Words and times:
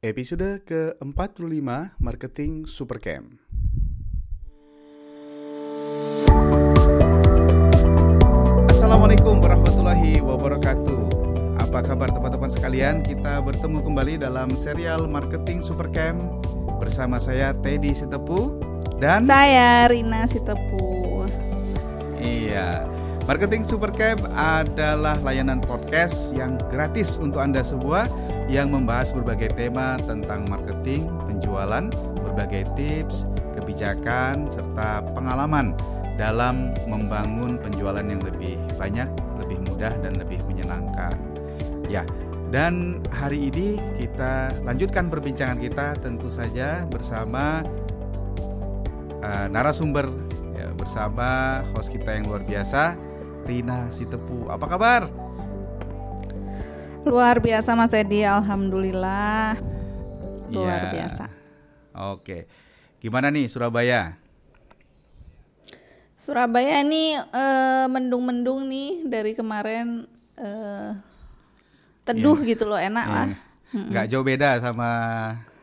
Episode 0.00 0.64
ke-45 0.64 1.60
Marketing 2.00 2.64
Supercamp. 2.64 3.36
Assalamualaikum 8.72 9.44
warahmatullahi 9.44 10.24
wabarakatuh. 10.24 11.04
Apa 11.60 11.84
kabar 11.84 12.08
teman-teman 12.16 12.48
sekalian? 12.48 13.04
Kita 13.04 13.44
bertemu 13.44 13.84
kembali 13.84 14.24
dalam 14.24 14.48
serial 14.56 15.04
Marketing 15.04 15.60
Supercamp 15.60 16.16
bersama 16.80 17.20
saya 17.20 17.52
Teddy 17.60 17.92
Sitepu 17.92 18.56
dan 19.04 19.28
Saya 19.28 19.84
Rina 19.84 20.24
Sitepu. 20.24 21.28
Iya. 22.16 22.88
Marketing 23.28 23.68
Supercamp 23.68 24.24
adalah 24.32 25.20
layanan 25.20 25.60
podcast 25.60 26.32
yang 26.32 26.56
gratis 26.72 27.20
untuk 27.20 27.44
Anda 27.44 27.60
semua 27.60 28.08
yang 28.50 28.74
membahas 28.74 29.14
berbagai 29.14 29.54
tema 29.54 29.94
tentang 30.02 30.42
marketing, 30.50 31.06
penjualan, 31.22 31.86
berbagai 32.18 32.66
tips, 32.74 33.22
kebijakan, 33.54 34.50
serta 34.50 35.06
pengalaman 35.14 35.78
dalam 36.18 36.74
membangun 36.90 37.62
penjualan 37.62 38.02
yang 38.02 38.18
lebih 38.26 38.58
banyak, 38.74 39.06
lebih 39.38 39.62
mudah, 39.70 39.94
dan 40.02 40.18
lebih 40.18 40.42
menyenangkan. 40.50 41.14
Ya, 41.86 42.02
dan 42.50 42.98
hari 43.14 43.54
ini 43.54 43.78
kita 43.94 44.50
lanjutkan 44.66 45.06
perbincangan 45.06 45.62
kita 45.62 45.94
tentu 46.02 46.26
saja 46.26 46.82
bersama 46.90 47.62
uh, 49.22 49.46
narasumber 49.46 50.10
ya, 50.58 50.74
bersama 50.74 51.62
host 51.70 51.94
kita 51.94 52.18
yang 52.18 52.26
luar 52.26 52.42
biasa, 52.42 52.98
Rina 53.46 53.86
Sitepu. 53.94 54.50
Apa 54.50 54.66
kabar? 54.66 55.06
Luar 57.02 57.40
biasa 57.40 57.72
Mas 57.72 57.92
Edi, 57.92 58.22
alhamdulillah. 58.22 59.56
Luar 60.52 60.80
Ya. 60.80 60.92
biasa. 60.92 61.24
Oke. 62.14 62.44
Gimana 63.00 63.32
nih 63.32 63.48
Surabaya? 63.48 64.20
Surabaya 66.14 66.84
ini 66.84 67.16
eh, 67.16 67.86
mendung-mendung 67.88 68.68
nih 68.68 69.08
dari 69.08 69.32
kemarin 69.32 70.04
eh, 70.36 70.92
teduh 72.04 72.36
gitu 72.44 72.68
loh, 72.68 72.76
enak 72.76 73.06
lah. 73.06 73.26
Eh, 73.72 73.88
Nggak 73.88 74.06
jauh 74.10 74.26
beda 74.26 74.60
sama 74.60 74.90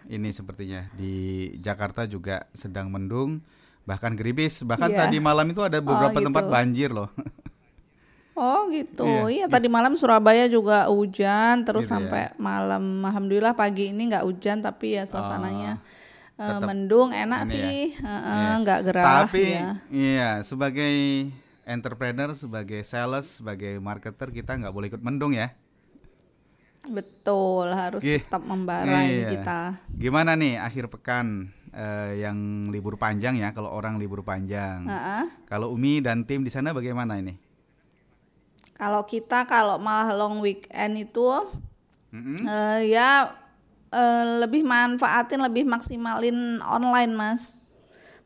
ini 0.08 0.32
sepertinya 0.32 0.88
di 0.96 1.14
Jakarta 1.60 2.08
juga 2.08 2.48
sedang 2.52 2.90
mendung, 2.90 3.44
bahkan 3.86 4.18
geribis. 4.18 4.66
Bahkan 4.66 4.90
Iya. 4.90 5.00
tadi 5.06 5.18
malam 5.20 5.46
itu 5.46 5.62
ada 5.62 5.78
beberapa 5.78 6.16
gitu. 6.16 6.26
tempat 6.26 6.44
banjir 6.48 6.90
loh. 6.90 7.12
Oh 8.38 8.70
gitu. 8.70 9.02
Iya. 9.02 9.26
Iya, 9.34 9.46
tadi 9.50 9.66
malam 9.66 9.98
Surabaya 9.98 10.46
juga 10.46 10.86
hujan 10.88 11.66
terus 11.66 11.84
Gitu 11.84 11.90
ya. 11.90 11.94
sampai 11.98 12.24
malam 12.38 13.02
alhamdulillah 13.02 13.58
pagi 13.58 13.90
ini 13.90 14.08
nggak 14.08 14.22
hujan 14.24 14.62
tapi 14.62 14.94
ya 14.94 15.04
suasananya 15.04 15.82
eh, 16.34 16.46
tetap 16.46 16.62
mendung 16.64 17.10
enak 17.10 17.42
ya. 17.44 17.50
sih. 17.50 17.98
Heeh, 17.98 18.38
Iya. 18.38 18.54
nggak 18.62 18.80
gerah 18.86 19.06
Tapi 19.26 19.42
ya. 19.44 19.70
iya 19.90 20.30
sebagai 20.42 20.94
entrepreneur, 21.66 22.32
sebagai 22.32 22.80
sales, 22.82 23.42
sebagai 23.42 23.82
marketer 23.82 24.30
kita 24.30 24.54
nggak 24.54 24.72
boleh 24.72 24.88
ikut 24.88 25.02
mendung 25.02 25.34
ya. 25.34 25.58
Betul, 26.88 27.74
harus 27.74 28.00
Ih, 28.00 28.24
tetap 28.24 28.40
membara 28.40 29.04
ini 29.04 29.26
iya. 29.26 29.30
kita. 29.34 29.60
Gimana 29.92 30.40
nih 30.40 30.56
akhir 30.56 30.88
pekan 30.88 31.52
eh, 31.74 32.22
yang 32.22 32.38
libur 32.70 32.96
panjang 32.96 33.36
ya? 33.36 33.52
Kalau 33.52 33.68
orang 33.68 33.98
libur 33.98 34.24
panjang. 34.24 34.88
Heeh. 34.88 35.24
Kalau 35.44 35.74
Umi 35.74 36.00
dan 36.00 36.24
tim 36.24 36.46
di 36.46 36.54
sana 36.54 36.72
bagaimana 36.72 37.20
ini? 37.20 37.36
Kalau 38.78 39.02
kita 39.04 39.44
kalau 39.44 39.76
malah 39.78 40.14
long 40.14 40.38
weekend 40.38 41.02
itu 41.02 41.26
Mm-mm. 42.10 42.40
eh, 42.40 42.94
ya 42.94 43.34
eh, 43.90 44.24
lebih 44.40 44.62
manfaatin, 44.62 45.42
lebih 45.42 45.66
maksimalin 45.66 46.62
online, 46.62 47.12
Mas. 47.12 47.58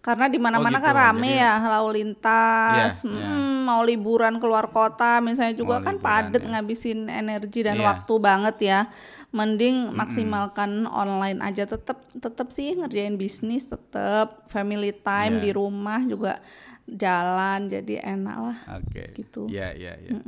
Karena 0.02 0.26
di 0.26 0.42
mana-mana 0.42 0.76
Oh, 0.76 0.82
gitu. 0.82 0.88
kan 0.90 0.96
rame 0.98 1.30
Jadi- 1.30 1.40
ya, 1.40 1.54
lalu 1.62 1.90
lintas, 1.96 2.94
Iya, 3.00 3.06
iya. 3.06 3.28
mm, 3.30 3.58
mau 3.62 3.86
liburan 3.86 4.42
keluar 4.42 4.66
kota, 4.68 5.22
misalnya 5.22 5.54
juga 5.54 5.78
Mau 5.78 5.86
kan 5.86 5.96
liburan, 5.96 6.10
padet 6.10 6.42
ya. 6.42 6.50
ngabisin 6.52 7.00
energi 7.06 7.62
dan 7.62 7.78
Iya. 7.78 7.86
waktu 7.86 8.14
banget 8.18 8.58
ya. 8.60 8.80
Mending 9.30 9.94
maksimalkan 9.94 10.84
online 10.84 11.40
aja. 11.40 11.64
Tetap 11.64 12.02
tetap 12.12 12.50
sih 12.50 12.74
ngerjain 12.74 13.16
bisnis, 13.16 13.64
tetap 13.64 14.50
family 14.50 14.92
time 14.92 15.38
Iya. 15.38 15.44
di 15.46 15.50
rumah 15.54 16.02
juga 16.04 16.42
jalan, 16.88 17.70
jadi 17.70 18.02
enak 18.18 18.38
lah. 18.38 18.58
Oke. 18.82 19.14
Gitu. 19.18 19.50
Iya, 19.52 19.74
iya, 19.74 19.94
iya. 20.02 20.20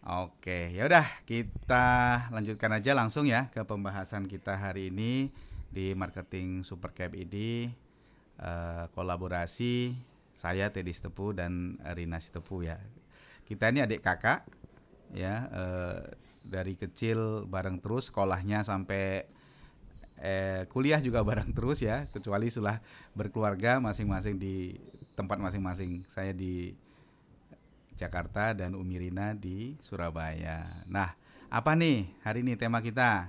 Oke, 0.00 0.72
ya 0.72 0.88
udah 0.88 1.04
kita 1.28 1.86
lanjutkan 2.32 2.72
aja 2.72 2.96
langsung 2.96 3.28
ya 3.28 3.52
ke 3.52 3.60
pembahasan 3.68 4.24
kita 4.24 4.56
hari 4.56 4.88
ini 4.88 5.28
di 5.68 5.92
marketing 5.92 6.64
Supercap 6.64 7.12
ini 7.12 7.68
eh, 8.40 8.84
kolaborasi 8.96 9.92
saya 10.32 10.72
Teddy 10.72 10.96
Stepu 10.96 11.36
dan 11.36 11.76
Rina 11.92 12.16
Stepu 12.16 12.64
ya. 12.64 12.80
Kita 13.44 13.68
ini 13.68 13.84
adik 13.84 14.00
kakak 14.00 14.48
ya 15.12 15.52
eh, 15.52 16.00
dari 16.48 16.80
kecil 16.80 17.44
bareng 17.44 17.84
terus 17.84 18.08
sekolahnya 18.08 18.64
sampai 18.64 19.28
eh, 20.16 20.64
kuliah 20.72 21.04
juga 21.04 21.20
bareng 21.20 21.52
terus 21.52 21.84
ya 21.84 22.08
kecuali 22.08 22.48
setelah 22.48 22.80
berkeluarga 23.12 23.84
masing-masing 23.84 24.40
di 24.40 24.80
tempat 25.20 25.36
masing-masing. 25.36 26.00
Saya 26.08 26.32
di 26.32 26.72
Jakarta 28.00 28.56
dan 28.56 28.72
Umi 28.72 28.96
Rina 28.96 29.36
di 29.36 29.76
Surabaya. 29.84 30.80
Nah, 30.88 31.12
apa 31.52 31.76
nih 31.76 32.08
hari 32.24 32.40
ini 32.40 32.56
tema 32.56 32.80
kita? 32.80 33.28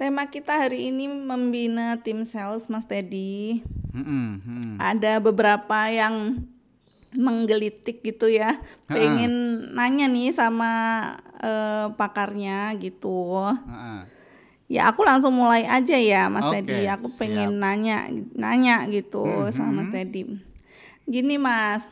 Tema 0.00 0.24
kita 0.32 0.56
hari 0.56 0.88
ini 0.88 1.04
membina 1.04 2.00
tim 2.00 2.24
sales 2.24 2.72
Mas 2.72 2.88
Teddy. 2.88 3.60
Mm-mm, 3.92 4.40
mm. 4.40 4.74
Ada 4.80 5.20
beberapa 5.20 5.92
yang 5.92 6.48
menggelitik 7.12 8.00
gitu 8.00 8.32
ya. 8.32 8.56
Ha-ha. 8.56 8.96
Pengen 8.96 9.68
nanya 9.76 10.08
nih 10.08 10.32
sama 10.32 10.72
eh, 11.36 11.92
pakarnya 12.00 12.72
gitu. 12.80 13.44
Ah. 13.68 14.08
Ya 14.70 14.86
aku 14.86 15.02
langsung 15.02 15.34
mulai 15.34 15.66
aja 15.66 15.98
ya 15.98 16.30
Mas 16.30 16.46
Oke, 16.46 16.62
Teddy. 16.62 16.86
Aku 16.86 17.10
pengen 17.10 17.50
siap. 17.50 17.60
nanya 17.60 17.96
nanya 18.32 18.86
gitu 18.86 19.26
Mhm. 19.26 19.50
sama 19.50 19.82
Mas 19.82 19.90
Teddy. 19.90 20.38
Gini 21.04 21.36
Mas. 21.36 21.90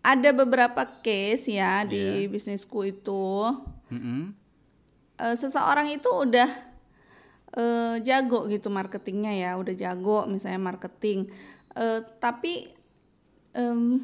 Ada 0.00 0.32
beberapa 0.32 0.88
case 1.04 1.52
ya 1.52 1.84
di 1.84 2.24
Iya. 2.24 2.26
bisnisku 2.26 2.80
itu 2.82 3.52
Mm-mm. 3.86 4.32
eh, 5.18 5.36
seseorang 5.36 5.92
itu 5.92 6.08
udah 6.08 6.48
eh, 7.52 7.96
jago 8.00 8.46
gitu 8.46 8.70
marketingnya 8.70 9.36
ya 9.36 9.50
udah 9.54 9.74
jago 9.74 10.24
misalnya 10.24 10.58
marketing 10.58 11.28
Eh, 11.70 12.02
tapi 12.18 12.66
em, 13.52 14.02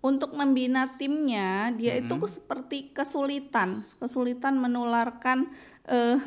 untuk 0.00 0.32
membina 0.32 0.92
timnya 0.92 1.70
dia 1.70 1.96
itu 1.96 2.12
seperti 2.26 2.92
kesulitan 2.92 3.80
kesulitan 3.96 4.58
menularkan 4.58 5.48
eh, 5.88 6.18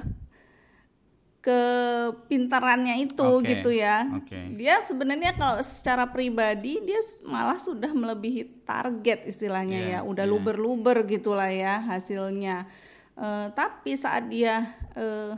kepintarannya 1.46 3.06
itu 3.06 3.22
Oke, 3.22 3.46
gitu 3.54 3.70
ya. 3.70 4.10
oke. 4.18 4.58
dia 4.58 4.82
sebenarnya 4.82 5.38
kalau 5.38 5.62
secara 5.62 6.10
pribadi 6.10 6.82
dia 6.82 6.98
malah 7.22 7.62
sudah 7.62 7.94
melebihi 7.94 8.66
target 8.66 9.30
istilahnya 9.30 9.78
Iya, 9.78 9.92
ya. 9.94 10.00
Udah 10.10 10.26
iya. 10.26 10.32
luber-luber 10.34 11.06
gitulah 11.06 11.54
ya 11.54 11.86
hasilnya. 11.86 12.66
Eh, 13.14 13.48
tapi 13.54 13.94
saat 13.94 14.26
dia 14.34 14.74
eh, 14.98 15.38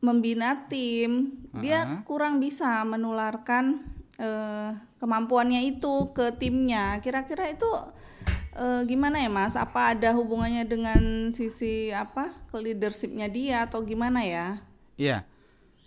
membina 0.00 0.66
tim 0.72 1.36
dia 1.60 2.00
kurang 2.08 2.40
bisa 2.40 2.80
menularkan 2.88 3.84
eh, 4.16 4.72
kemampuannya 4.96 5.68
itu 5.68 6.16
ke 6.16 6.32
timnya. 6.40 6.96
Kira-kira 7.04 7.52
itu 7.52 7.68
eh, 8.54 8.82
gimana 8.84 9.16
ya 9.20 9.30
mas 9.32 9.54
apa 9.56 9.96
ada 9.96 10.12
hubungannya 10.12 10.64
dengan 10.68 11.32
sisi 11.32 11.88
apa 11.90 12.32
ke 12.50 12.56
leadershipnya 12.60 13.28
dia 13.28 13.64
atau 13.64 13.80
gimana 13.82 14.22
ya 14.24 14.46
Iya. 14.96 15.24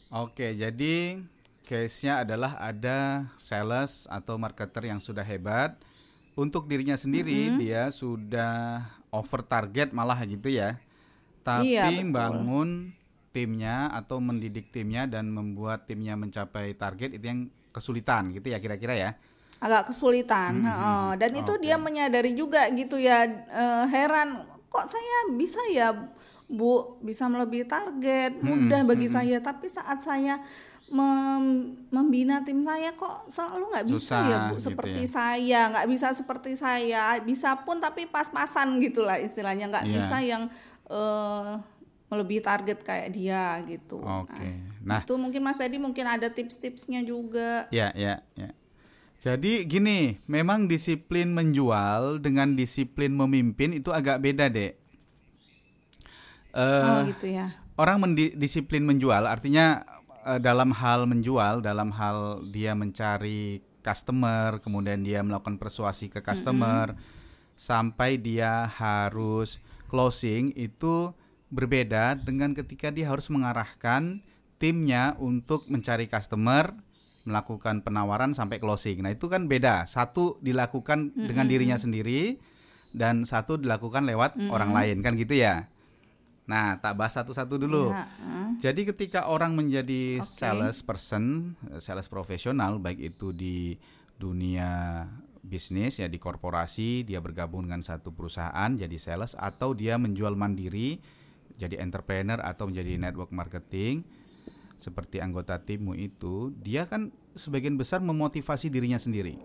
Oke, 0.09 0.53
jadi 0.57 1.21
case-nya 1.61 2.25
adalah 2.25 2.57
ada 2.59 3.29
sales 3.37 4.09
atau 4.09 4.35
marketer 4.35 4.89
yang 4.91 4.99
sudah 4.99 5.23
hebat. 5.23 5.77
Untuk 6.35 6.67
dirinya 6.67 6.99
sendiri 6.99 7.55
dia 7.55 7.87
sudah 7.95 8.83
over 9.07 9.39
target 9.39 9.95
malah 9.95 10.19
gitu 10.27 10.51
ya. 10.51 10.81
Tapi 11.45 11.79
Iya, 11.79 11.87
betul. 12.03 12.11
bangun 12.11 12.69
timnya 13.31 13.87
atau 13.93 14.19
mendidik 14.19 14.73
timnya 14.73 15.07
dan 15.07 15.31
membuat 15.31 15.87
timnya 15.87 16.19
mencapai 16.19 16.75
target 16.75 17.15
itu 17.15 17.25
yang 17.25 17.39
kesulitan 17.71 18.35
gitu 18.35 18.51
ya 18.51 18.59
kira-kira 18.59 18.95
ya. 18.97 19.11
Agak 19.57 19.89
kesulitan 19.89 20.59
heeh. 20.59 21.07
dan 21.15 21.31
itu 21.33 21.53
dia 21.57 21.75
menyadari 21.77 22.31
juga 22.31 22.67
gitu 22.69 22.95
ya 22.95 23.23
eh, 23.25 23.85
heran 23.87 24.43
kok 24.67 24.85
saya 24.85 25.31
bisa 25.31 25.61
ya 25.69 25.95
bu 26.45 26.99
bisa 26.99 27.25
melebihi 27.25 27.65
target 27.65 28.37
mudah 28.37 28.83
bagi 28.83 29.07
saya 29.07 29.39
tapi 29.39 29.65
saat 29.65 29.99
saya 29.99 30.37
mem- 30.85 31.89
membina 31.89 32.39
tim 32.39 32.61
saya 32.61 32.93
kok 32.93 33.25
selalu 33.25 33.73
nggak 33.73 33.85
bisa 33.87 33.97
Susah 33.97 34.21
ya 34.21 34.37
bu 34.43 34.53
gitu 34.53 34.63
seperti 34.63 35.01
ya. 35.01 35.09
saya 35.09 35.59
nggak 35.71 35.87
bisa 35.89 36.07
seperti 36.11 36.51
saya 36.53 37.03
bisa 37.19 37.49
pun 37.59 37.79
tapi 37.79 38.05
pas-pasan 38.05 38.77
gitulah 38.77 39.17
istilahnya 39.17 39.65
nggak 39.67 39.85
Iya. 39.85 39.95
bisa 39.95 40.17
yang 40.19 40.43
eh, 40.85 41.51
melebihi 42.05 42.37
target 42.39 42.85
kayak 42.85 43.09
dia 43.09 43.57
gitu. 43.65 43.97
Oke. 43.97 44.61
Nah, 44.85 45.01
itu 45.01 45.17
mungkin 45.17 45.41
Mas 45.41 45.57
Teddy 45.57 45.81
mungkin 45.81 46.05
ada 46.05 46.29
tips-tipsnya 46.29 47.01
juga. 47.01 47.65
Ya, 47.73 47.89
ya, 47.97 48.21
ya. 48.37 48.53
Jadi 49.19 49.65
gini, 49.65 50.21
memang 50.29 50.69
disiplin 50.69 51.33
menjual 51.33 52.21
dengan 52.21 52.53
disiplin 52.53 53.09
memimpin 53.15 53.73
itu 53.73 53.89
agak 53.89 54.21
beda, 54.21 54.51
Dek. 54.51 54.77
Uh, 56.55 56.83
oh 56.87 56.99
gitu 57.11 57.27
ya. 57.35 57.51
Orang 57.75 57.99
mendisiplin 57.99 58.87
menjual 58.87 59.27
artinya 59.27 59.83
uh, 60.23 60.39
dalam 60.39 60.71
hal 60.71 61.03
menjual, 61.03 61.59
dalam 61.59 61.91
hal 61.91 62.47
dia 62.47 62.71
mencari 62.71 63.59
customer, 63.83 64.63
kemudian 64.63 65.03
dia 65.03 65.19
melakukan 65.21 65.59
persuasi 65.59 66.07
ke 66.07 66.23
customer 66.23 66.95
mm 66.95 66.97
-hmm. 66.97 67.59
sampai 67.59 68.17
dia 68.17 68.65
harus 68.65 69.59
closing 69.91 70.55
itu 70.57 71.13
berbeda 71.53 72.17
dengan 72.17 72.57
ketika 72.57 72.89
dia 72.89 73.11
harus 73.11 73.29
mengarahkan 73.29 74.25
timnya 74.57 75.13
untuk 75.21 75.69
mencari 75.69 76.09
customer, 76.09 76.73
melakukan 77.25 77.81
penawaran 77.81 78.37
sampai 78.37 78.61
closing. 78.61 79.01
Nah, 79.01 79.11
itu 79.11 79.25
kan 79.27 79.49
beda. 79.49 79.89
Satu 79.89 80.37
dilakukan 80.45 81.09
mm 81.09 81.17
-hmm. 81.17 81.27
dengan 81.27 81.45
dirinya 81.49 81.77
sendiri 81.77 82.37
dan 82.93 83.25
satu 83.25 83.57
dilakukan 83.57 84.05
lewat 84.05 84.37
mm 84.37 84.47
-hmm. 84.47 84.55
orang 84.55 84.71
lain 84.71 84.97
kan 85.01 85.17
gitu 85.17 85.35
ya. 85.35 85.65
Nah, 86.45 86.77
tak 86.77 86.93
bahas 86.93 87.17
satu-satu 87.17 87.57
dulu. 87.57 87.89
Ya, 87.89 88.05
uh. 88.05 88.53
Jadi 88.61 88.85
ketika 88.85 89.25
orang 89.25 89.57
menjadi 89.57 90.21
okay. 90.21 90.29
sales 90.29 90.85
person, 90.85 91.57
sales 91.81 92.05
profesional, 92.05 92.77
baik 92.77 93.01
itu 93.01 93.33
di 93.33 93.73
dunia 94.21 95.03
bisnis 95.41 95.97
ya 95.97 96.05
di 96.05 96.21
korporasi, 96.21 97.01
dia 97.01 97.17
bergabung 97.17 97.65
dengan 97.65 97.81
satu 97.81 98.13
perusahaan 98.13 98.69
jadi 98.77 98.97
sales 99.01 99.33
atau 99.33 99.73
dia 99.73 99.97
menjual 99.97 100.37
mandiri, 100.37 101.01
jadi 101.57 101.81
entrepreneur 101.81 102.37
atau 102.41 102.69
menjadi 102.69 103.01
network 103.01 103.33
marketing 103.33 104.05
seperti 104.77 105.23
anggota 105.23 105.59
timmu 105.61 105.95
itu, 105.95 106.51
dia 106.59 106.85
kan 106.85 107.11
sebagian 107.35 107.75
besar 107.75 107.99
memotivasi 108.03 108.71
dirinya 108.71 108.99
sendiri. 108.99 109.39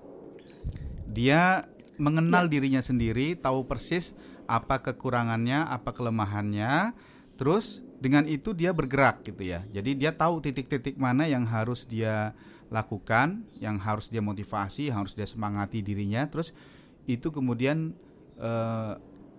Dia 1.11 1.67
mengenal 2.01 2.49
ya. 2.49 2.51
dirinya 2.59 2.83
sendiri, 2.83 3.37
tahu 3.37 3.67
persis 3.69 4.17
apa 4.49 4.83
kekurangannya, 4.83 5.69
apa 5.69 5.93
kelemahannya, 5.95 6.97
terus 7.37 7.85
dengan 8.01 8.25
itu 8.25 8.57
dia 8.57 8.73
bergerak 8.73 9.23
gitu 9.29 9.45
ya. 9.45 9.63
Jadi 9.71 10.01
dia 10.01 10.17
tahu 10.17 10.41
titik-titik 10.41 10.97
mana 10.97 11.29
yang 11.29 11.45
harus 11.45 11.85
dia 11.85 12.33
lakukan, 12.73 13.45
yang 13.61 13.77
harus 13.77 14.09
dia 14.09 14.25
motivasi, 14.25 14.89
yang 14.89 15.05
harus 15.05 15.13
dia 15.13 15.29
semangati 15.29 15.85
dirinya, 15.85 16.25
terus 16.31 16.57
itu 17.05 17.29
kemudian 17.29 17.93
e, 18.39 18.51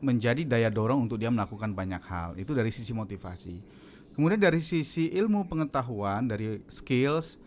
menjadi 0.04 0.44
daya 0.44 0.70
dorong 0.70 1.08
untuk 1.08 1.18
dia 1.18 1.32
melakukan 1.32 1.72
banyak 1.74 2.04
hal. 2.06 2.36
Itu 2.38 2.54
dari 2.54 2.70
sisi 2.70 2.92
motivasi. 2.92 3.56
Kemudian 4.12 4.40
dari 4.40 4.60
sisi 4.60 5.08
ilmu 5.16 5.48
pengetahuan, 5.48 6.28
dari 6.28 6.60
skills, 6.68 7.40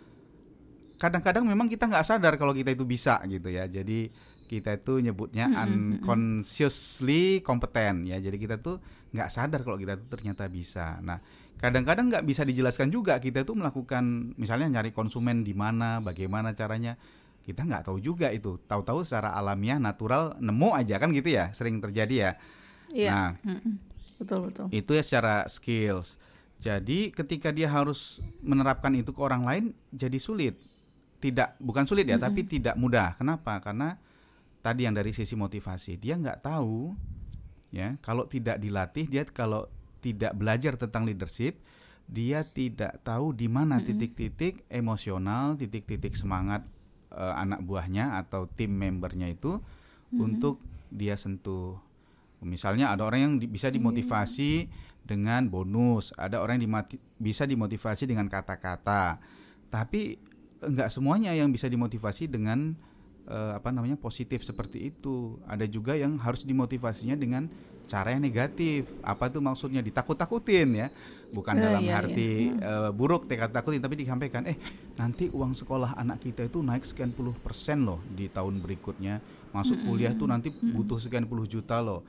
kadang-kadang 0.96 1.44
memang 1.44 1.68
kita 1.68 1.84
nggak 1.84 2.06
sadar 2.06 2.34
kalau 2.40 2.56
kita 2.56 2.72
itu 2.72 2.88
bisa 2.88 3.20
gitu 3.28 3.52
ya. 3.52 3.68
Jadi 3.68 4.08
kita 4.48 4.76
itu 4.76 5.00
nyebutnya 5.00 5.52
unconsciously 5.64 7.44
kompeten 7.44 8.08
ya. 8.08 8.16
Jadi 8.16 8.36
kita 8.40 8.56
tuh 8.60 8.80
nggak 9.12 9.28
sadar 9.28 9.60
kalau 9.60 9.76
kita 9.76 10.00
tuh 10.00 10.08
ternyata 10.08 10.48
bisa. 10.48 11.00
Nah 11.04 11.20
kadang-kadang 11.60 12.08
nggak 12.08 12.24
bisa 12.24 12.42
dijelaskan 12.44 12.88
juga 12.88 13.20
kita 13.20 13.44
tuh 13.44 13.56
melakukan 13.56 14.34
misalnya 14.40 14.80
nyari 14.80 14.92
konsumen 14.96 15.44
di 15.44 15.52
mana 15.52 16.00
bagaimana 16.00 16.56
caranya. 16.56 16.96
Kita 17.44 17.60
nggak 17.60 17.92
tahu 17.92 18.00
juga 18.00 18.32
itu. 18.32 18.56
Tahu-tahu 18.56 19.04
secara 19.04 19.36
alamiah 19.36 19.76
natural 19.76 20.40
nemu 20.40 20.72
aja 20.80 20.96
kan 20.96 21.12
gitu 21.12 21.28
ya. 21.28 21.52
Sering 21.52 21.76
terjadi 21.76 22.16
ya. 22.16 22.32
Iya. 22.94 23.10
nah 23.10 23.28
betul 24.22 24.46
betul. 24.46 24.66
itu 24.70 24.90
ya 24.94 25.02
secara 25.02 25.50
skills 25.50 26.14
jadi 26.62 27.12
ketika 27.12 27.52
dia 27.52 27.68
harus 27.68 28.22
menerapkan 28.40 28.94
itu 28.96 29.12
ke 29.12 29.20
orang 29.20 29.42
lain 29.44 29.64
jadi 29.92 30.16
sulit. 30.16 30.56
Tidak 31.20 31.56
bukan 31.60 31.88
sulit 31.88 32.04
ya 32.04 32.16
mm 32.16 32.20
-hmm. 32.20 32.26
tapi 32.28 32.40
tidak 32.44 32.74
mudah. 32.76 33.16
Kenapa? 33.16 33.56
Karena 33.60 33.96
tadi 34.64 34.88
yang 34.88 34.96
dari 34.96 35.12
sisi 35.12 35.36
motivasi 35.36 36.00
dia 36.00 36.16
nggak 36.16 36.40
tahu 36.40 36.96
ya 37.68 38.00
kalau 38.00 38.24
tidak 38.24 38.56
dilatih 38.56 39.04
dia 39.04 39.28
kalau 39.28 39.68
tidak 40.00 40.32
belajar 40.32 40.80
tentang 40.80 41.04
leadership 41.04 41.60
dia 42.08 42.40
tidak 42.48 42.96
tahu 43.04 43.36
di 43.36 43.44
mana 43.44 43.84
titik-titik 43.84 44.64
emosional 44.72 45.60
titik-titik 45.60 46.16
semangat 46.16 46.64
uh, 47.12 47.36
anak 47.36 47.60
buahnya 47.60 48.16
atau 48.24 48.48
tim 48.48 48.72
membernya 48.72 49.28
itu 49.28 49.60
mm-hmm. 49.60 50.16
untuk 50.24 50.64
dia 50.88 51.16
sentuh 51.20 51.76
misalnya 52.44 52.92
ada 52.92 53.08
orang 53.08 53.20
yang 53.20 53.34
di, 53.40 53.48
bisa 53.48 53.72
dimotivasi 53.72 54.68
mm-hmm. 54.68 55.02
dengan 55.08 55.48
bonus 55.48 56.12
ada 56.14 56.38
orang 56.44 56.60
yang 56.60 56.70
dimati, 56.70 56.96
bisa 57.16 57.48
dimotivasi 57.48 58.06
dengan 58.06 58.28
kata-kata 58.28 59.18
tapi 59.72 60.20
enggak 60.64 60.88
semuanya 60.88 61.36
yang 61.36 61.52
bisa 61.52 61.68
dimotivasi 61.68 62.24
dengan 62.24 62.72
uh, 63.28 63.52
apa 63.56 63.68
namanya 63.68 64.00
positif 64.00 64.44
seperti 64.44 64.92
itu. 64.92 65.36
Ada 65.44 65.68
juga 65.68 65.92
yang 65.92 66.16
harus 66.20 66.44
dimotivasinya 66.44 67.16
dengan 67.16 67.48
cara 67.84 68.16
yang 68.16 68.24
negatif. 68.24 68.88
Apa 69.04 69.28
tuh 69.28 69.44
maksudnya 69.44 69.84
ditakut-takutin 69.84 70.68
ya, 70.72 70.88
bukan 71.36 71.54
uh, 71.58 71.60
dalam 71.60 71.84
iya, 71.84 72.00
arti 72.00 72.48
iya. 72.48 72.88
Uh, 72.88 72.90
buruk 72.96 73.28
tekad 73.28 73.52
takutin, 73.52 73.84
tapi 73.84 74.00
disampaikan, 74.00 74.48
eh 74.48 74.56
nanti 74.96 75.28
uang 75.28 75.52
sekolah 75.52 76.00
anak 76.00 76.24
kita 76.24 76.48
itu 76.48 76.64
naik 76.64 76.84
sekian 76.88 77.12
puluh 77.12 77.36
persen 77.36 77.84
loh 77.84 78.00
di 78.08 78.32
tahun 78.32 78.64
berikutnya. 78.64 79.20
Masuk 79.52 79.78
mm-hmm. 79.78 79.88
kuliah 79.90 80.12
tuh 80.16 80.26
nanti 80.26 80.48
butuh 80.50 80.96
sekian 80.96 81.28
puluh 81.28 81.44
juta 81.44 81.78
loh. 81.84 82.02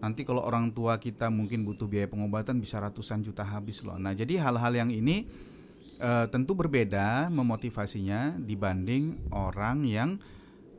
Nanti 0.00 0.24
kalau 0.24 0.40
orang 0.40 0.72
tua 0.72 0.96
kita 0.96 1.28
mungkin 1.28 1.64
butuh 1.64 1.84
biaya 1.84 2.08
pengobatan 2.08 2.56
bisa 2.56 2.80
ratusan 2.80 3.20
juta 3.20 3.44
habis 3.44 3.84
loh. 3.84 4.00
Nah 4.00 4.16
jadi 4.16 4.40
hal-hal 4.40 4.72
yang 4.72 4.90
ini 4.90 5.28
uh, 6.00 6.24
tentu 6.32 6.56
berbeda 6.56 7.28
memotivasinya 7.28 8.40
dibanding 8.40 9.28
orang 9.30 9.84
yang 9.84 10.16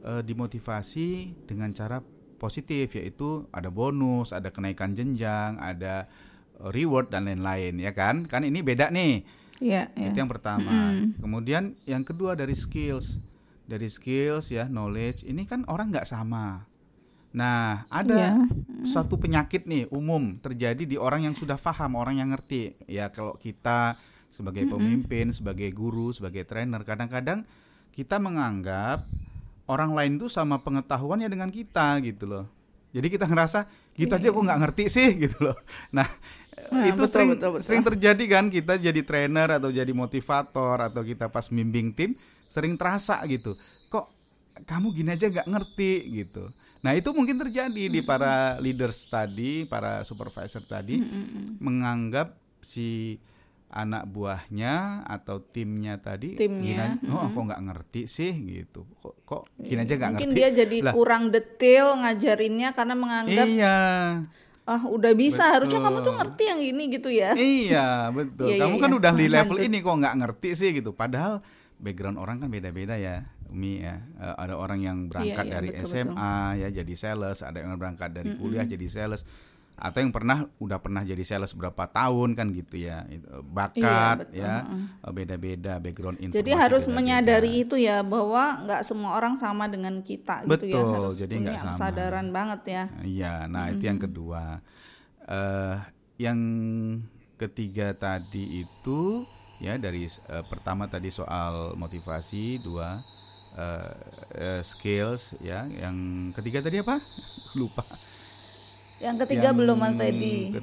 e, 0.01 0.25
dimotivasi 0.25 1.38
dengan 1.45 1.71
cara 1.71 2.01
positif 2.41 2.97
yaitu 2.97 3.45
ada 3.53 3.69
bonus, 3.69 4.33
ada 4.33 4.50
kenaikan 4.50 4.97
jenjang, 4.97 5.62
ada 5.62 6.09
eh, 6.57 6.69
reward 6.74 7.13
dan 7.13 7.29
lain-lain 7.29 7.77
ya 7.77 7.94
kan? 7.94 8.25
Kan 8.25 8.41
ini 8.41 8.65
beda 8.65 8.89
nih. 8.89 9.21
Iya, 9.62 9.94
Itu 9.94 10.17
ya. 10.17 10.25
yang 10.25 10.31
pertama. 10.31 10.74
Mm. 10.74 11.21
Kemudian 11.21 11.63
yang 11.85 12.01
kedua 12.01 12.33
dari 12.33 12.57
skills. 12.57 13.21
Dari 13.69 13.85
skills 13.85 14.50
ya, 14.50 14.65
knowledge 14.65 15.21
ini 15.21 15.45
kan 15.45 15.62
orang 15.69 15.94
nggak 15.94 16.09
sama. 16.09 16.65
Nah, 17.31 17.85
ada 17.88 18.33
yeah. 18.33 18.41
Suatu 18.86 19.18
penyakit 19.18 19.69
nih 19.69 19.86
umum 19.94 20.38
terjadi 20.42 20.83
di 20.86 20.98
orang 20.98 21.30
yang 21.30 21.36
sudah 21.38 21.57
paham, 21.57 21.98
orang 21.98 22.18
yang 22.18 22.30
ngerti. 22.33 22.78
Ya 22.89 23.10
kalau 23.13 23.38
kita 23.38 23.98
sebagai 24.32 24.65
pemimpin, 24.65 25.29
mm 25.29 25.32
-hmm. 25.32 25.38
sebagai 25.38 25.70
guru, 25.75 26.10
sebagai 26.15 26.48
trainer, 26.48 26.82
kadang-kadang 26.82 27.46
kita 27.91 28.17
menganggap 28.17 29.03
orang 29.67 29.91
lain 29.96 30.13
tuh 30.20 30.32
sama 30.32 30.60
pengetahuannya 30.60 31.27
dengan 31.27 31.51
kita 31.51 32.00
gitu 32.03 32.27
loh. 32.27 32.46
Jadi 32.91 33.08
kita 33.08 33.24
ngerasa 33.27 33.67
kita 33.96 34.20
aja 34.20 34.27
kok 34.32 34.44
nggak 34.44 34.62
ngerti 34.67 34.84
sih 34.91 35.10
gitu 35.27 35.38
loh. 35.39 35.58
Nah, 35.96 36.08
nah 36.72 36.84
itu 36.88 37.03
betul, 37.03 37.12
sering 37.12 37.29
betul, 37.36 37.50
betul. 37.55 37.63
sering 37.63 37.84
terjadi 37.88 38.24
kan 38.27 38.46
kita 38.51 38.74
jadi 38.79 39.01
trainer 39.03 39.48
atau 39.60 39.72
jadi 39.72 39.91
motivator 39.96 40.77
atau 40.91 41.01
kita 41.03 41.32
pas 41.32 41.48
bimbing 41.48 41.96
tim 41.96 42.12
sering 42.51 42.75
terasa 42.75 43.24
gitu. 43.27 43.55
Kok 43.88 44.05
kamu 44.67 44.88
gini 44.91 45.10
aja 45.15 45.27
nggak 45.32 45.48
ngerti 45.48 45.91
gitu. 46.24 46.44
Nah 46.81 46.97
itu 46.97 47.09
mungkin 47.13 47.38
terjadi 47.38 47.83
di 47.89 48.01
para 48.01 48.57
leaders 48.57 49.05
tadi, 49.05 49.69
para 49.69 50.01
supervisor 50.01 50.65
tadi 50.65 50.97
menganggap 51.61 52.38
si 52.61 53.21
anak 53.71 54.03
buahnya 54.11 55.07
atau 55.07 55.39
timnya 55.39 55.95
tadi 55.95 56.35
timnya 56.35 57.00
gina, 57.00 57.15
oh 57.15 57.31
kok 57.31 57.43
nggak 57.47 57.61
ngerti 57.71 58.01
sih? 58.03 58.33
Gitu. 58.35 58.83
Kok 59.00 59.15
kok 59.23 59.43
gini 59.55 59.88
aja 59.88 59.93
nggak 59.95 60.11
ngerti? 60.11 60.25
mungkin 60.27 60.35
dia 60.35 60.50
jadi 60.51 60.77
lah, 60.83 60.93
kurang 60.93 61.23
detail 61.31 61.85
ngajarinnya 62.03 62.69
karena 62.75 62.95
menganggap 63.00 63.45
iya. 63.47 63.77
Ah 64.67 64.81
udah 64.85 65.13
bisa 65.17 65.41
betul. 65.41 65.53
harusnya 65.57 65.79
kamu 65.81 65.97
tuh 66.03 66.13
ngerti 66.19 66.43
yang 66.45 66.61
ini 66.61 66.83
gitu 66.91 67.09
ya. 67.09 67.31
Iya 67.33 67.88
betul. 68.11 68.47
Iya, 68.51 68.59
kamu 68.61 68.75
iya, 68.75 68.83
kan 68.83 68.91
iya. 68.91 68.97
udah 69.00 69.11
di 69.15 69.27
level 69.31 69.57
ini 69.63 69.77
kok 69.79 69.95
nggak 70.03 70.15
ngerti 70.19 70.50
sih 70.53 70.69
gitu. 70.75 70.91
Padahal 70.91 71.41
background 71.81 72.21
orang 72.21 72.43
kan 72.43 72.50
beda-beda 72.51 72.93
ya 73.00 73.25
Umi 73.51 73.84
ya. 73.84 74.00
Uh, 74.15 74.36
ada 74.39 74.55
orang 74.55 74.79
yang 74.79 74.98
berangkat 75.12 75.46
iya, 75.46 75.51
iya, 75.51 75.55
dari 75.60 75.70
betul, 75.75 75.86
SMA 75.91 76.15
betul. 76.15 76.62
ya 76.63 76.67
jadi 76.81 76.93
sales. 76.96 77.38
Ada 77.43 77.58
yang 77.62 77.75
berangkat 77.75 78.10
dari 78.15 78.29
kuliah 78.39 78.63
mm 78.63 78.72
-hmm. 78.72 78.75
jadi 78.79 78.88
sales. 78.88 79.22
Atau 79.81 80.05
yang 80.05 80.13
pernah 80.13 80.46
udah 80.62 80.77
pernah 80.77 81.01
jadi 81.01 81.24
sales 81.25 81.58
berapa 81.58 81.89
tahun 81.89 82.38
kan 82.38 82.53
gitu 82.53 82.86
ya. 82.86 83.03
Bakat 83.41 84.29
iya, 84.31 84.63
ya. 85.01 85.10
beda-beda 85.10 85.81
background 85.81 86.22
informasi 86.22 86.38
jadi 86.38 86.51
harus 86.53 86.84
beda 86.86 86.91
-beda. 86.93 86.98
menyadari 87.01 87.51
itu 87.65 87.75
ya 87.81 88.05
bahwa 88.05 88.62
nggak 88.62 88.81
semua 88.86 89.17
orang 89.17 89.41
sama 89.41 89.65
dengan 89.65 90.00
kita 90.05 90.46
betul 90.46 90.70
gitu 90.70 90.77
ya. 90.77 90.96
Harus 91.01 91.15
jadi 91.17 91.34
nggak 91.34 91.60
sama. 91.60 91.70
kesadaran 91.74 92.27
banget 92.29 92.62
ya. 92.70 92.84
Iya 93.01 93.34
nah 93.50 93.67
mm-hmm. 93.67 93.74
itu 93.74 93.84
yang 93.89 94.00
kedua. 94.00 94.43
Uh, 95.22 95.77
yang 96.22 96.39
ketiga 97.41 97.98
tadi 97.98 98.62
itu 98.62 99.25
ya 99.58 99.81
dari 99.81 100.05
uh, 100.05 100.46
pertama 100.46 100.86
tadi 100.86 101.10
soal 101.10 101.74
motivasi 101.74 102.62
dua 102.62 103.01
uh, 103.58 103.91
uh, 104.38 104.62
skills 104.62 105.36
ya 105.43 105.67
yang 105.67 106.29
ketiga 106.36 106.63
tadi 106.63 106.79
apa 106.84 107.00
lupa 107.60 107.84
yang 109.01 109.17
ketiga 109.17 109.50
yang 109.50 109.58
belum 109.58 109.77
Mas 109.81 109.98
Teddy. 109.98 110.53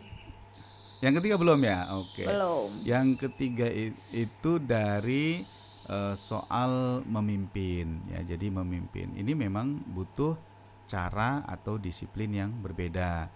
Yang 1.02 1.12
ketiga 1.22 1.36
belum 1.38 1.58
ya? 1.62 1.78
Oke. 1.98 2.22
Belum. 2.22 2.70
Yang 2.86 3.08
ketiga 3.26 3.66
itu 4.14 4.52
dari 4.62 5.42
uh, 5.90 6.14
soal 6.14 7.02
memimpin 7.02 7.98
ya. 8.14 8.22
Jadi 8.22 8.46
memimpin 8.46 9.10
ini 9.18 9.34
memang 9.34 9.82
butuh 9.90 10.38
cara 10.86 11.42
atau 11.50 11.82
disiplin 11.82 12.30
yang 12.30 12.50
berbeda. 12.62 13.26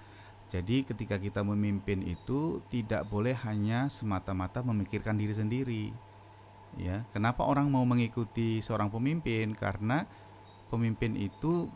Jadi 0.54 0.86
ketika 0.86 1.18
kita 1.18 1.42
memimpin 1.42 2.06
itu 2.06 2.62
tidak 2.70 3.08
boleh 3.10 3.34
hanya 3.42 3.90
semata-mata 3.90 4.62
memikirkan 4.62 5.18
diri 5.18 5.34
sendiri. 5.34 5.84
Ya, 6.80 7.04
kenapa 7.12 7.44
orang 7.44 7.68
mau 7.68 7.84
mengikuti 7.84 8.64
seorang 8.64 8.88
pemimpin? 8.88 9.52
Karena 9.52 10.08
pemimpin 10.72 11.20
itu 11.20 11.68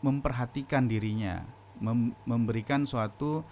memperhatikan 0.00 0.86
dirinya, 0.86 1.42
mem 1.82 2.14
memberikan 2.24 2.86
suatu 2.86 3.42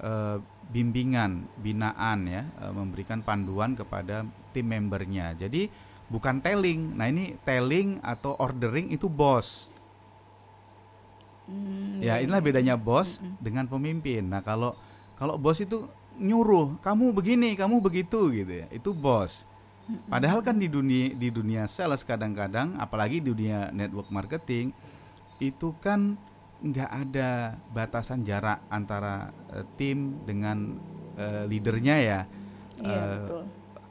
uh, 0.00 0.36
bimbingan, 0.72 1.46
binaan 1.60 2.26
ya, 2.26 2.42
uh, 2.64 2.72
memberikan 2.72 3.20
panduan 3.20 3.76
kepada 3.76 4.24
tim 4.56 4.72
membernya. 4.72 5.36
Jadi 5.36 5.68
bukan 6.08 6.40
telling. 6.40 6.96
Nah, 6.96 7.12
ini 7.12 7.36
telling 7.44 8.00
atau 8.00 8.32
ordering 8.40 8.88
itu 8.88 9.06
bos. 9.12 9.68
Hmm, 11.44 12.00
ya, 12.00 12.16
iya, 12.16 12.24
inilah 12.24 12.40
iya. 12.40 12.46
bedanya 12.46 12.74
bos 12.80 13.20
hmm. 13.20 13.36
dengan 13.36 13.68
pemimpin. 13.68 14.32
Nah, 14.32 14.40
kalau 14.40 14.72
kalau 15.20 15.36
bos 15.36 15.60
itu 15.60 15.86
nyuruh, 16.16 16.80
kamu 16.80 17.12
begini, 17.12 17.54
kamu 17.54 17.84
begitu 17.84 18.32
gitu 18.32 18.52
ya. 18.64 18.66
Itu 18.72 18.96
bos. 18.96 19.51
Padahal 20.06 20.40
kan 20.46 20.56
di 20.56 20.70
dunia 20.70 21.10
di 21.12 21.28
dunia 21.28 21.66
sales 21.66 22.06
kadang-kadang, 22.06 22.78
apalagi 22.78 23.18
di 23.18 23.34
dunia 23.34 23.68
network 23.74 24.08
marketing, 24.14 24.70
itu 25.42 25.74
kan 25.82 26.14
nggak 26.62 26.90
ada 26.90 27.58
batasan 27.74 28.22
jarak 28.22 28.62
antara 28.70 29.34
uh, 29.50 29.66
tim 29.74 30.22
dengan 30.22 30.78
uh, 31.18 31.44
leadernya 31.50 31.96
ya. 31.98 32.20
Iya, 32.78 33.02
uh, 33.02 33.10
betul. 33.18 33.42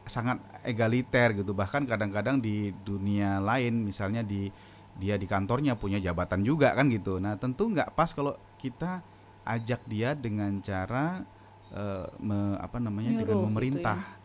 Sangat 0.07 0.37
egaliter 0.63 1.35
gitu. 1.35 1.51
Bahkan 1.51 1.83
kadang-kadang 1.83 2.39
di 2.39 2.71
dunia 2.87 3.43
lain, 3.43 3.83
misalnya 3.83 4.23
di 4.23 4.47
dia 4.95 5.19
di 5.19 5.27
kantornya 5.27 5.75
punya 5.75 5.99
jabatan 5.99 6.47
juga 6.47 6.71
kan 6.71 6.87
gitu. 6.87 7.19
Nah 7.19 7.35
tentu 7.35 7.67
nggak 7.67 7.91
pas 7.95 8.11
kalau 8.15 8.39
kita 8.55 9.03
ajak 9.43 9.83
dia 9.89 10.15
dengan 10.15 10.61
cara 10.63 11.25
uh, 11.73 12.07
me, 12.21 12.55
apa 12.61 12.77
namanya 12.79 13.11
Nyuruh, 13.11 13.21
dengan 13.27 13.37
memerintah. 13.51 13.99
Gitu 13.99 14.15
ya. 14.15 14.19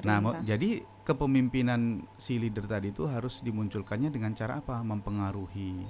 Nah, 0.00 0.44
jadi 0.44 0.84
kepemimpinan 1.04 2.04
si 2.20 2.36
leader 2.36 2.68
tadi 2.68 2.92
itu 2.92 3.08
harus 3.08 3.40
dimunculkannya 3.40 4.12
dengan 4.12 4.36
cara 4.36 4.60
apa? 4.60 4.80
Mempengaruhi. 4.84 5.84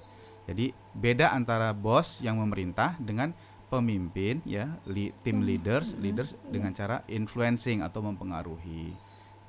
Jadi 0.47 0.75
beda 0.95 1.35
antara 1.35 1.71
bos 1.71 2.19
yang 2.23 2.39
memerintah 2.43 2.99
dengan 2.99 3.31
pemimpin 3.71 4.43
ya, 4.43 4.67
li, 4.91 5.15
tim 5.23 5.47
leaders, 5.47 5.95
hmm. 5.95 6.01
leaders 6.03 6.31
hmm. 6.35 6.51
dengan 6.51 6.73
cara 6.75 7.07
influencing 7.07 7.87
atau 7.87 8.03
mempengaruhi. 8.03 8.91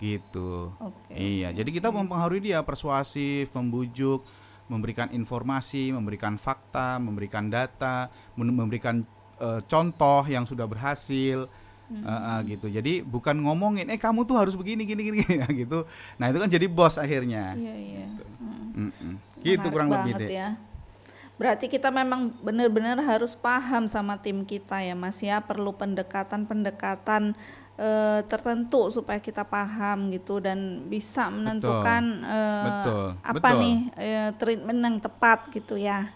Gitu. 0.02 0.74
Okay. 0.78 1.42
Iya, 1.42 1.54
jadi 1.54 1.70
kita 1.70 1.94
mempengaruhi 1.94 2.54
dia 2.54 2.62
persuasif, 2.66 3.54
membujuk, 3.54 4.26
memberikan 4.66 5.10
informasi, 5.14 5.94
memberikan 5.94 6.42
fakta, 6.42 6.98
memberikan 6.98 7.50
data, 7.50 8.10
memberikan 8.34 9.06
uh, 9.38 9.62
contoh 9.66 10.26
yang 10.26 10.46
sudah 10.48 10.66
berhasil 10.66 11.46
hmm. 11.92 12.04
uh, 12.08 12.12
uh, 12.12 12.40
gitu 12.48 12.72
jadi 12.72 13.04
bukan 13.04 13.36
ngomongin 13.44 13.92
eh 13.92 14.00
kamu 14.00 14.24
tuh 14.24 14.40
harus 14.40 14.56
begini 14.56 14.88
gini 14.88 15.12
gini 15.12 15.20
gitu 15.68 15.84
nah 16.16 16.32
itu 16.32 16.40
kan 16.40 16.48
jadi 16.48 16.66
bos 16.72 16.96
akhirnya 16.96 17.54
iya 17.60 17.76
iya 17.76 18.06
gitu, 18.08 18.24
hmm. 18.80 18.92
Hmm. 18.96 19.16
gitu 19.44 19.68
kurang 19.68 19.92
lebih 19.92 20.16
deh 20.24 20.30
ya. 20.32 20.50
berarti 21.36 21.68
kita 21.68 21.92
memang 21.92 22.32
benar-benar 22.40 23.02
harus 23.04 23.36
paham 23.36 23.90
sama 23.92 24.16
tim 24.16 24.48
kita 24.48 24.80
ya 24.80 24.96
mas 24.96 25.20
ya 25.20 25.44
perlu 25.44 25.74
pendekatan-pendekatan 25.76 27.34
uh, 27.82 28.20
tertentu 28.30 28.94
supaya 28.94 29.18
kita 29.18 29.42
paham 29.42 30.14
gitu 30.14 30.38
dan 30.38 30.86
bisa 30.86 31.28
menentukan 31.34 32.04
betul. 32.22 32.30
Uh, 32.30 32.66
betul. 32.66 33.06
apa 33.26 33.50
betul. 33.50 33.62
nih 33.62 33.78
uh, 33.98 34.30
treatment 34.38 34.80
yang 34.80 34.98
tepat 35.02 35.40
gitu 35.50 35.76
ya 35.76 36.14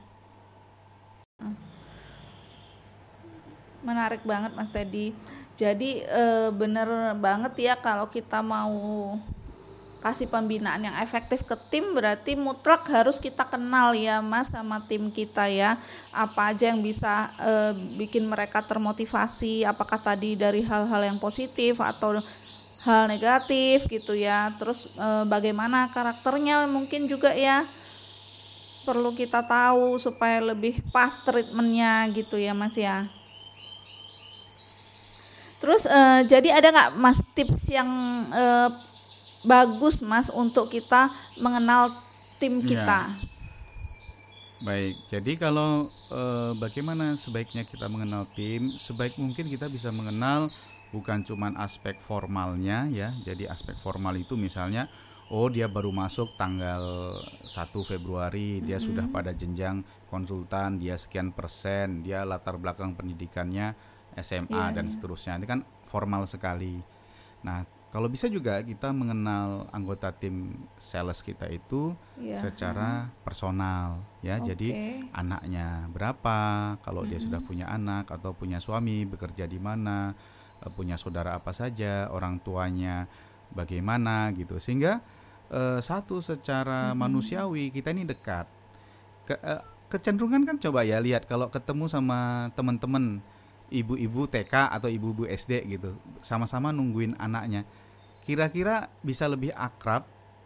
menarik 3.85 4.25
banget 4.25 4.51
mas 4.57 4.73
Teddy 4.73 5.13
jadi 5.55 6.03
e, 6.03 6.23
bener 6.51 7.15
banget 7.15 7.71
ya 7.71 7.73
kalau 7.79 8.11
kita 8.11 8.43
mau 8.43 9.15
kasih 10.03 10.29
pembinaan 10.29 10.85
yang 10.85 10.93
efektif 11.01 11.41
ke 11.41 11.57
tim 11.73 11.97
berarti 11.97 12.37
mutlak 12.37 12.85
harus 12.93 13.17
kita 13.17 13.41
kenal 13.41 13.97
ya 13.97 14.21
Mas 14.21 14.53
sama 14.53 14.83
tim 14.85 15.09
kita 15.09 15.49
ya. 15.49 15.81
Apa 16.13 16.53
aja 16.53 16.69
yang 16.69 16.83
bisa 16.83 17.33
e, 17.41 17.51
bikin 17.97 18.27
mereka 18.29 18.61
termotivasi, 18.61 19.65
apakah 19.65 19.97
tadi 19.97 20.37
dari 20.37 20.61
hal-hal 20.61 21.01
yang 21.09 21.17
positif 21.17 21.81
atau 21.81 22.21
hal 22.85 23.09
negatif 23.09 23.89
gitu 23.89 24.13
ya. 24.13 24.53
Terus 24.59 24.91
e, 24.93 25.07
bagaimana 25.25 25.89
karakternya 25.89 26.69
mungkin 26.69 27.09
juga 27.09 27.33
ya 27.33 27.65
perlu 28.85 29.17
kita 29.17 29.41
tahu 29.41 29.97
supaya 29.97 30.37
lebih 30.53 30.85
pas 30.93 31.17
treatmentnya 31.25 32.05
gitu 32.13 32.37
ya 32.37 32.53
Mas 32.53 32.77
ya. 32.77 33.09
Terus 35.59 35.87
uh, 35.87 36.21
jadi 36.27 36.59
ada 36.59 36.67
nggak 36.71 36.91
mas 36.99 37.19
tips 37.31 37.71
yang 37.71 37.89
uh, 38.29 38.69
bagus 39.47 40.01
mas 40.03 40.27
untuk 40.33 40.67
kita 40.73 41.09
mengenal 41.39 41.95
tim 42.41 42.59
iya. 42.59 42.67
kita? 42.67 43.01
Ya. 43.07 43.33
Baik, 44.63 44.95
jadi 45.11 45.31
kalau 45.35 45.91
uh, 46.15 46.55
bagaimana 46.55 47.19
sebaiknya 47.19 47.67
kita 47.67 47.91
mengenal 47.91 48.23
tim, 48.33 48.71
sebaik 48.79 49.19
mungkin 49.19 49.51
kita 49.51 49.67
bisa 49.67 49.91
mengenal 49.91 50.47
bukan 50.95 51.27
cuma 51.27 51.51
aspek 51.59 51.99
formalnya 51.99 52.87
ya. 52.87 53.11
Jadi 53.27 53.51
aspek 53.51 53.75
formal 53.83 54.15
itu 54.15 54.39
misalnya 54.39 54.87
oh 55.27 55.51
dia 55.51 55.67
baru 55.67 55.91
masuk 55.91 56.37
tanggal 56.39 56.81
1 57.41 57.51
Februari, 57.83 58.63
dia 58.63 58.77
mm 58.77 58.79
-hmm. 58.79 58.87
sudah 58.87 59.05
pada 59.11 59.31
jenjang 59.35 59.83
konsultan, 60.07 60.79
dia 60.79 60.95
sekian 60.95 61.35
persen, 61.35 62.05
dia 62.05 62.23
latar 62.23 62.55
belakang 62.55 62.95
pendidikannya 62.95 63.75
SMA 64.19 64.51
yeah, 64.51 64.69
dan 64.71 64.87
yeah. 64.87 64.93
seterusnya. 64.93 65.33
Ini 65.39 65.47
kan 65.47 65.59
formal 65.83 66.27
sekali. 66.27 66.79
Nah, 67.43 67.67
kalau 67.95 68.11
bisa 68.11 68.27
juga 68.27 68.59
kita 68.59 68.91
mengenal 68.91 69.71
anggota 69.71 70.11
tim 70.11 70.67
sales 70.75 71.23
kita 71.23 71.47
itu 71.47 71.95
yeah. 72.19 72.35
secara 72.35 73.07
hmm. 73.07 73.23
personal 73.23 74.03
ya. 74.19 74.35
Okay. 74.35 74.51
Jadi 74.51 74.69
anaknya 75.15 75.87
berapa, 75.87 76.39
kalau 76.83 77.07
hmm. 77.07 77.09
dia 77.15 77.19
sudah 77.23 77.39
punya 77.39 77.71
anak 77.71 78.11
atau 78.11 78.35
punya 78.35 78.59
suami, 78.59 79.07
bekerja 79.07 79.47
di 79.47 79.55
mana, 79.63 80.11
eh, 80.59 80.71
punya 80.75 80.99
saudara 80.99 81.39
apa 81.39 81.55
saja, 81.55 82.11
orang 82.11 82.43
tuanya 82.43 83.07
bagaimana 83.55 84.27
gitu. 84.35 84.59
Sehingga 84.59 84.99
uh, 85.47 85.79
satu 85.79 86.19
secara 86.19 86.91
hmm. 86.91 86.99
manusiawi 86.99 87.71
kita 87.71 87.95
ini 87.95 88.03
dekat. 88.03 88.43
Ke, 89.23 89.39
uh, 89.39 89.63
kecenderungan 89.87 90.43
kan 90.43 90.59
coba 90.59 90.83
ya 90.83 90.99
lihat 90.99 91.29
kalau 91.29 91.47
ketemu 91.47 91.87
sama 91.87 92.51
teman-teman 92.59 93.23
ibu-ibu 93.69 94.29
TK 94.29 94.73
atau 94.73 94.89
ibu-ibu 94.91 95.25
SD 95.25 95.65
gitu 95.77 95.97
sama-sama 96.21 96.69
nungguin 96.69 97.17
anaknya. 97.17 97.65
Kira-kira 98.25 98.89
bisa 99.05 99.29
lebih 99.29 99.53
akrab 99.53 100.05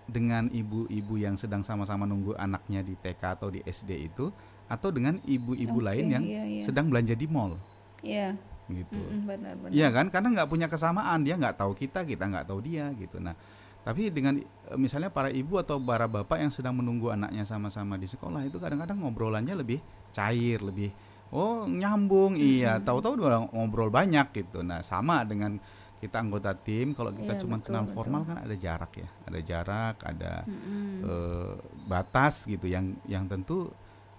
dengan 0.10 0.50
ibu-ibu 0.50 1.16
yang 1.16 1.38
sedang 1.38 1.62
sama-sama 1.62 2.04
nunggu 2.04 2.34
anaknya 2.36 2.82
di 2.82 2.98
TK 2.98 3.22
atau 3.40 3.54
di 3.54 3.62
SD 3.64 4.10
itu 4.12 4.34
atau 4.70 4.90
dengan 4.90 5.22
ibu-ibu 5.24 5.80
okay, 5.82 5.88
lain 5.88 6.06
yang 6.10 6.24
iya, 6.26 6.44
iya. 6.46 6.64
sedang 6.66 6.90
belanja 6.90 7.14
di 7.14 7.28
mall? 7.30 7.56
Iya. 8.02 8.36
Gitu. 8.70 8.98
Mm 8.98 9.26
benar, 9.26 9.54
benar. 9.58 9.72
iya 9.74 9.88
kan? 9.90 10.14
Karena 10.14 10.28
nggak 10.34 10.50
punya 10.50 10.68
kesamaan 10.70 11.26
dia 11.26 11.38
nggak 11.38 11.58
tahu 11.58 11.74
kita 11.74 12.06
kita 12.06 12.26
nggak 12.30 12.46
tahu 12.50 12.60
dia 12.62 12.90
gitu. 12.98 13.18
Nah 13.18 13.34
tapi 13.80 14.12
dengan 14.12 14.38
e, 14.44 14.74
misalnya 14.76 15.08
para 15.08 15.32
ibu 15.32 15.56
atau 15.56 15.80
para 15.80 16.06
bapak 16.06 16.44
yang 16.44 16.52
sedang 16.52 16.76
menunggu 16.76 17.10
anaknya 17.16 17.48
sama-sama 17.48 17.96
di 17.96 18.06
sekolah 18.06 18.44
itu 18.44 18.60
kadang-kadang 18.60 19.00
ngobrolannya 19.00 19.56
lebih 19.56 19.80
cair 20.12 20.60
lebih 20.60 20.92
oh 21.34 21.66
nyambung. 21.66 22.36
Iya 22.38 22.82
tahu-tahu 22.82 23.20
udah 23.20 23.50
ngobrol 23.54 23.90
banyak 23.90 24.30
gitu. 24.34 24.62
Nah 24.66 24.82
sama 24.86 25.26
dengan 25.26 25.58
kita 26.00 26.24
anggota 26.24 26.56
tim 26.56 26.96
kalau 26.96 27.12
kita 27.12 27.36
iya, 27.36 27.42
cuma 27.44 27.60
betul, 27.60 27.66
kenal 27.68 27.84
betul. 27.84 27.96
formal 28.00 28.22
kan 28.24 28.38
ada 28.40 28.56
jarak 28.56 28.92
ya. 28.96 29.10
Ada 29.28 29.40
jarak 29.44 29.96
ada 30.06 30.32
mm-hmm. 30.48 30.88
uh, 31.04 31.54
batas 31.88 32.48
gitu 32.48 32.66
yang 32.72 32.96
yang 33.06 33.28
tentu 33.28 33.70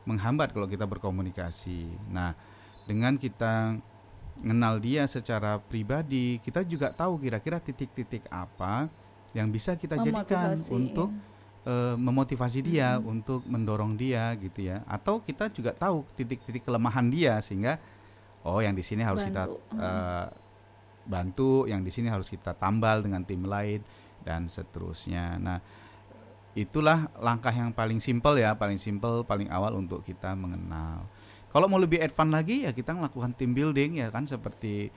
menghambat 0.05 0.53
kalau 0.53 0.69
kita 0.69 0.85
berkomunikasi. 0.85 1.91
Nah 2.13 2.37
dengan 2.85 3.17
kita 3.17 3.79
mengenal 4.41 4.81
dia 4.81 5.05
secara 5.05 5.61
pribadi 5.61 6.41
kita 6.41 6.65
juga 6.65 6.95
tahu 6.97 7.21
kira-kira 7.21 7.61
titik-titik 7.61 8.25
apa 8.33 8.89
yang 9.37 9.53
bisa 9.53 9.77
kita 9.77 10.01
jadikan 10.01 10.57
untuk 10.73 11.13
iya 11.13 11.30
uh, 11.67 11.97
memotivasi 11.97 12.65
dia 12.65 12.97
hmm. 12.97 13.05
untuk 13.09 13.41
mendorong 13.45 13.97
dia 13.97 14.33
gitu 14.39 14.71
ya 14.71 14.85
atau 14.89 15.21
kita 15.21 15.53
juga 15.53 15.75
tahu 15.77 16.07
titik-titik 16.17 16.65
kelemahan 16.65 17.09
dia 17.09 17.41
sehingga 17.41 17.77
oh 18.47 18.61
yang 18.65 18.73
di 18.73 18.85
sini 18.85 19.05
harus 19.05 19.25
bantu. 19.25 19.33
kita 19.33 19.43
uh, 19.77 20.27
bantu 21.05 21.51
yang 21.67 21.83
di 21.83 21.91
sini 21.93 22.09
harus 22.09 22.29
kita 22.29 22.55
tambal 22.57 23.03
dengan 23.05 23.25
tim 23.25 23.45
lain 23.45 23.83
dan 24.25 24.47
seterusnya 24.49 25.41
nah 25.41 25.59
itulah 26.53 27.09
langkah 27.23 27.55
yang 27.55 27.71
paling 27.71 28.03
simpel 28.03 28.35
ya 28.37 28.59
paling 28.59 28.77
simpel 28.77 29.23
paling 29.23 29.47
awal 29.49 29.79
untuk 29.79 30.03
kita 30.03 30.35
mengenal 30.35 31.07
kalau 31.51 31.67
mau 31.67 31.79
lebih 31.79 31.99
advance 32.03 32.31
lagi 32.35 32.57
ya 32.67 32.71
kita 32.75 32.95
melakukan 32.95 33.35
team 33.35 33.55
building 33.55 34.03
ya 34.03 34.11
kan 34.11 34.27
seperti 34.27 34.91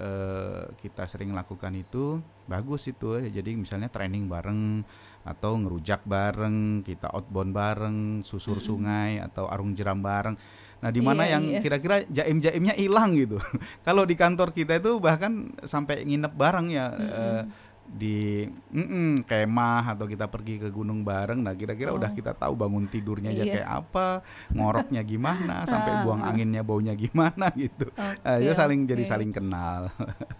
uh, 0.00 0.70
kita 0.80 1.06
sering 1.06 1.34
lakukan 1.34 1.74
itu 1.74 2.18
bagus 2.46 2.88
itu 2.90 3.18
ya. 3.20 3.40
Jadi 3.42 3.58
misalnya 3.58 3.90
training 3.90 4.26
bareng 4.26 4.82
atau 5.24 5.56
ngerujak 5.56 6.04
bareng, 6.04 6.84
kita 6.84 7.08
outbound 7.12 7.52
bareng, 7.56 7.98
susur 8.20 8.60
hmm. 8.60 8.66
sungai 8.66 9.10
atau 9.22 9.48
arung 9.48 9.72
jeram 9.72 10.00
bareng. 10.00 10.36
Nah, 10.84 10.92
di 10.92 11.00
mana 11.00 11.24
iya, 11.24 11.40
yang 11.40 11.44
iya. 11.48 11.60
kira-kira 11.64 12.04
jaim-jaimnya 12.12 12.76
hilang 12.76 13.16
gitu. 13.16 13.40
Kalau 13.86 14.04
di 14.04 14.12
kantor 14.20 14.52
kita 14.52 14.76
itu 14.76 15.00
bahkan 15.00 15.48
sampai 15.64 16.04
nginep 16.04 16.32
bareng 16.36 16.68
ya 16.68 16.86
hmm. 16.92 17.08
uh, 17.08 17.42
di 17.84 18.48
mm 18.48 18.86
-mm, 18.86 19.10
kemah 19.28 19.94
atau 19.94 20.08
kita 20.08 20.26
pergi 20.26 20.58
ke 20.58 20.68
gunung 20.72 21.04
bareng 21.04 21.44
nah 21.44 21.54
kira-kira 21.54 21.92
oh. 21.92 22.00
udah 22.00 22.10
kita 22.10 22.32
tahu 22.34 22.56
bangun 22.56 22.88
tidurnya 22.88 23.30
aja 23.30 23.44
iya. 23.44 23.54
kayak 23.60 23.70
apa 23.70 24.06
ngoroknya 24.50 25.02
gimana 25.04 25.62
sampai 25.70 26.02
buang 26.02 26.24
anginnya 26.24 26.64
baunya 26.64 26.96
gimana 26.96 27.52
gitu 27.60 27.92
okay, 27.94 28.26
uh, 28.26 28.38
ya 28.40 28.52
saling 28.56 28.84
okay. 28.84 28.90
jadi 28.96 29.04
saling 29.04 29.30
kenal 29.30 29.92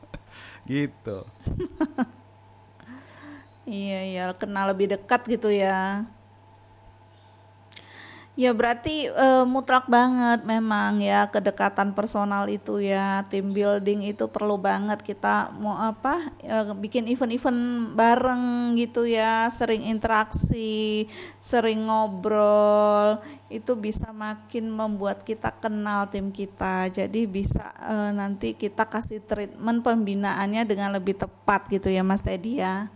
gitu 0.70 1.18
iya 3.68 4.00
iya 4.02 4.24
kenal 4.34 4.72
lebih 4.72 4.96
dekat 4.96 5.22
gitu 5.28 5.52
ya 5.52 6.08
Ya 8.34 8.50
berarti 8.50 9.06
uh, 9.14 9.46
mutlak 9.46 9.86
banget 9.86 10.42
memang 10.42 10.98
ya 10.98 11.30
kedekatan 11.30 11.94
personal 11.94 12.50
itu 12.50 12.82
ya 12.82 13.22
tim 13.30 13.54
building 13.54 14.10
itu 14.10 14.26
perlu 14.26 14.58
banget 14.58 15.06
kita 15.06 15.54
mau 15.54 15.78
apa 15.78 16.34
uh, 16.42 16.74
bikin 16.74 17.06
event-event 17.06 17.94
bareng 17.94 18.74
gitu 18.74 19.06
ya 19.06 19.46
sering 19.54 19.86
interaksi 19.86 21.06
sering 21.38 21.86
ngobrol 21.86 23.22
itu 23.54 23.70
bisa 23.78 24.10
makin 24.10 24.66
membuat 24.66 25.22
kita 25.22 25.54
kenal 25.54 26.10
tim 26.10 26.34
kita. 26.34 26.90
Jadi 26.90 27.30
bisa 27.30 27.70
uh, 27.86 28.10
nanti 28.10 28.58
kita 28.58 28.82
kasih 28.90 29.22
treatment 29.22 29.86
pembinaannya 29.86 30.66
dengan 30.66 30.90
lebih 30.90 31.14
tepat 31.22 31.70
gitu 31.70 31.86
ya 31.86 32.02
Mas 32.02 32.18
Teddy 32.18 32.58
ya 32.58 32.90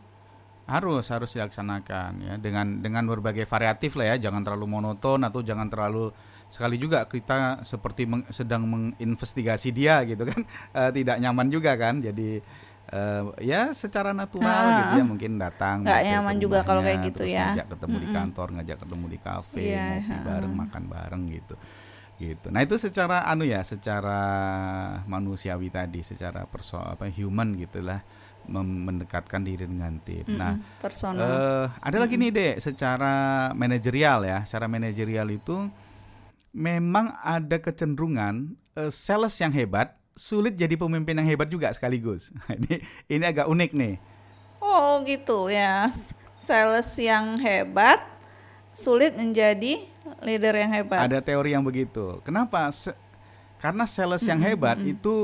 harus 0.68 1.08
harus 1.08 1.32
dilaksanakan 1.32 2.10
ya. 2.20 2.34
Dengan 2.36 2.84
dengan 2.84 3.08
berbagai 3.08 3.48
variatif 3.48 3.96
lah 3.96 4.14
ya. 4.14 4.28
Jangan 4.28 4.44
terlalu 4.44 4.68
monoton 4.68 5.24
atau 5.24 5.40
jangan 5.40 5.72
terlalu 5.72 6.12
sekali 6.52 6.76
juga 6.76 7.04
kita 7.08 7.64
seperti 7.64 8.04
meng, 8.04 8.24
sedang 8.28 8.68
menginvestigasi 8.68 9.72
dia 9.72 10.04
gitu 10.10 10.28
kan. 10.28 10.40
Uh, 10.76 10.90
tidak 10.92 11.16
nyaman 11.24 11.48
juga 11.48 11.72
kan. 11.80 12.04
Jadi 12.04 12.44
uh, 12.92 13.32
ya 13.40 13.72
secara 13.72 14.12
natural 14.12 14.44
nah, 14.44 14.78
gitu 14.84 14.92
ya. 15.00 15.04
Mungkin 15.08 15.32
datang 15.40 15.88
nggak 15.88 16.02
nyaman 16.04 16.36
juga 16.36 16.58
kalau 16.64 16.84
kayak 16.84 17.00
gitu 17.08 17.24
terus 17.24 17.32
ya. 17.32 17.56
ngajak 17.56 17.66
ketemu 17.72 17.88
mm 17.88 17.98
-mm. 17.98 18.04
di 18.04 18.08
kantor 18.12 18.46
ngajak 18.60 18.78
ketemu 18.84 19.04
di 19.08 19.18
kafe 19.18 19.64
yeah, 19.64 19.88
ngopi 20.04 20.12
uh. 20.12 20.22
bareng 20.28 20.54
makan 20.54 20.82
bareng 20.84 21.22
gitu. 21.32 21.56
Gitu. 22.18 22.50
Nah 22.50 22.66
itu 22.66 22.74
secara 22.74 23.30
anu 23.30 23.46
ya 23.46 23.62
secara 23.62 24.20
manusiawi 25.06 25.70
tadi 25.70 26.02
secara 26.02 26.50
perso 26.50 26.74
apa 26.82 27.06
human 27.06 27.54
gitulah 27.54 28.02
mendekatkan 28.48 29.44
diri 29.44 29.68
dengan 29.68 30.00
tim. 30.02 30.24
Mm 30.24 30.32
-hmm. 30.32 30.38
Nah, 30.40 30.54
personal. 30.80 31.28
Uh, 31.28 31.66
ada 31.84 31.96
lagi 32.00 32.16
mm 32.16 32.24
-hmm. 32.24 32.34
nih 32.34 32.56
dek, 32.56 32.56
secara 32.64 33.14
manajerial 33.52 34.20
ya, 34.24 34.38
secara 34.48 34.66
manajerial 34.66 35.28
itu 35.28 35.68
memang 36.56 37.12
ada 37.20 37.60
kecenderungan 37.60 38.56
uh, 38.74 38.90
sales 38.90 39.36
yang 39.38 39.52
hebat 39.52 39.94
sulit 40.18 40.58
jadi 40.58 40.74
pemimpin 40.74 41.14
yang 41.14 41.28
hebat 41.28 41.46
juga 41.46 41.70
sekaligus. 41.70 42.34
ini 42.58 42.82
ini 43.06 43.24
agak 43.24 43.46
unik 43.46 43.70
nih. 43.76 43.94
Oh 44.58 44.98
gitu 45.06 45.52
ya, 45.52 45.94
sales 46.42 46.90
yang 46.98 47.38
hebat 47.38 48.02
sulit 48.74 49.14
menjadi 49.14 49.86
leader 50.24 50.54
yang 50.58 50.72
hebat. 50.74 51.06
Ada 51.06 51.22
teori 51.22 51.54
yang 51.54 51.62
begitu. 51.62 52.18
Kenapa? 52.26 52.70
Se 52.74 52.90
karena 53.58 53.86
sales 53.90 54.22
yang 54.22 54.38
hebat 54.38 54.78
mm 54.78 54.86
-hmm. 54.86 54.94
itu 54.94 55.14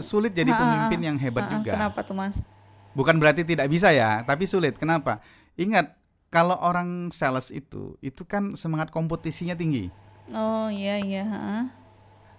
sulit 0.00 0.32
jadi 0.34 0.50
ha, 0.50 0.58
pemimpin 0.58 1.00
yang 1.02 1.16
hebat 1.18 1.46
ha, 1.46 1.52
juga. 1.58 1.72
Kenapa 1.76 2.00
tuh 2.02 2.16
Mas? 2.16 2.46
Bukan 2.94 3.18
berarti 3.18 3.42
tidak 3.42 3.66
bisa 3.66 3.90
ya, 3.90 4.22
tapi 4.22 4.46
sulit. 4.46 4.78
Kenapa? 4.78 5.18
Ingat 5.58 5.94
kalau 6.30 6.58
orang 6.58 7.10
sales 7.14 7.50
itu, 7.54 7.94
itu 8.02 8.22
kan 8.26 8.54
semangat 8.58 8.90
kompetisinya 8.90 9.54
tinggi. 9.54 9.90
Oh 10.32 10.66
iya 10.72 10.98
iya. 11.02 11.24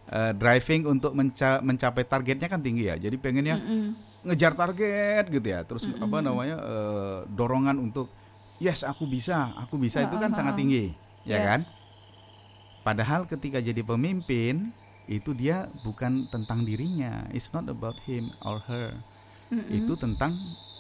Uh, 0.06 0.32
driving 0.38 0.86
untuk 0.86 1.18
menca 1.18 1.62
mencapai 1.62 2.04
targetnya 2.06 2.48
kan 2.50 2.60
tinggi 2.64 2.90
ya. 2.90 2.96
Jadi 2.98 3.16
pengennya 3.20 3.56
mm 3.60 3.66
-mm. 3.66 3.86
ngejar 4.32 4.54
target 4.56 5.32
gitu 5.32 5.48
ya. 5.48 5.64
Terus 5.64 5.88
mm 5.88 5.96
-mm. 5.96 6.06
apa 6.08 6.18
namanya 6.24 6.58
uh, 6.60 7.18
dorongan 7.30 7.78
untuk 7.80 8.10
yes 8.60 8.88
aku 8.88 9.06
bisa, 9.06 9.54
aku 9.60 9.76
bisa 9.76 10.04
uh, 10.04 10.08
itu 10.08 10.16
kan 10.16 10.32
sangat 10.32 10.56
tinggi, 10.56 10.96
ya 11.28 11.36
yeah. 11.36 11.44
kan? 11.44 11.60
Padahal 12.86 13.26
ketika 13.26 13.58
jadi 13.58 13.82
pemimpin 13.82 14.70
itu 15.06 15.32
dia 15.38 15.70
bukan 15.86 16.26
tentang 16.34 16.66
dirinya 16.66 17.26
it's 17.32 17.54
not 17.54 17.66
about 17.70 17.98
him 18.06 18.30
or 18.46 18.58
her 18.66 18.94
mm 19.54 19.62
-hmm. 19.62 19.78
itu 19.78 19.94
tentang 19.98 20.34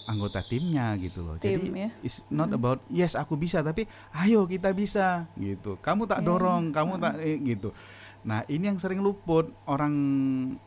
anggota 0.06 0.42
timnya 0.46 0.94
gitu 1.02 1.26
loh 1.26 1.36
Tim, 1.42 1.58
jadi 1.58 1.68
ya? 1.74 1.90
it's 2.06 2.22
not 2.30 2.50
mm. 2.50 2.58
about 2.58 2.80
yes 2.94 3.18
aku 3.18 3.34
bisa 3.38 3.66
tapi 3.66 3.90
ayo 4.22 4.46
kita 4.46 4.72
bisa 4.74 5.26
gitu 5.38 5.78
kamu 5.82 6.06
tak 6.06 6.22
yeah. 6.22 6.28
dorong 6.30 6.64
kamu 6.70 6.94
mm. 6.98 7.02
tak 7.02 7.14
eh, 7.22 7.38
gitu 7.42 7.70
nah 8.26 8.42
ini 8.50 8.74
yang 8.74 8.82
sering 8.82 9.06
luput 9.06 9.54
orang 9.70 9.94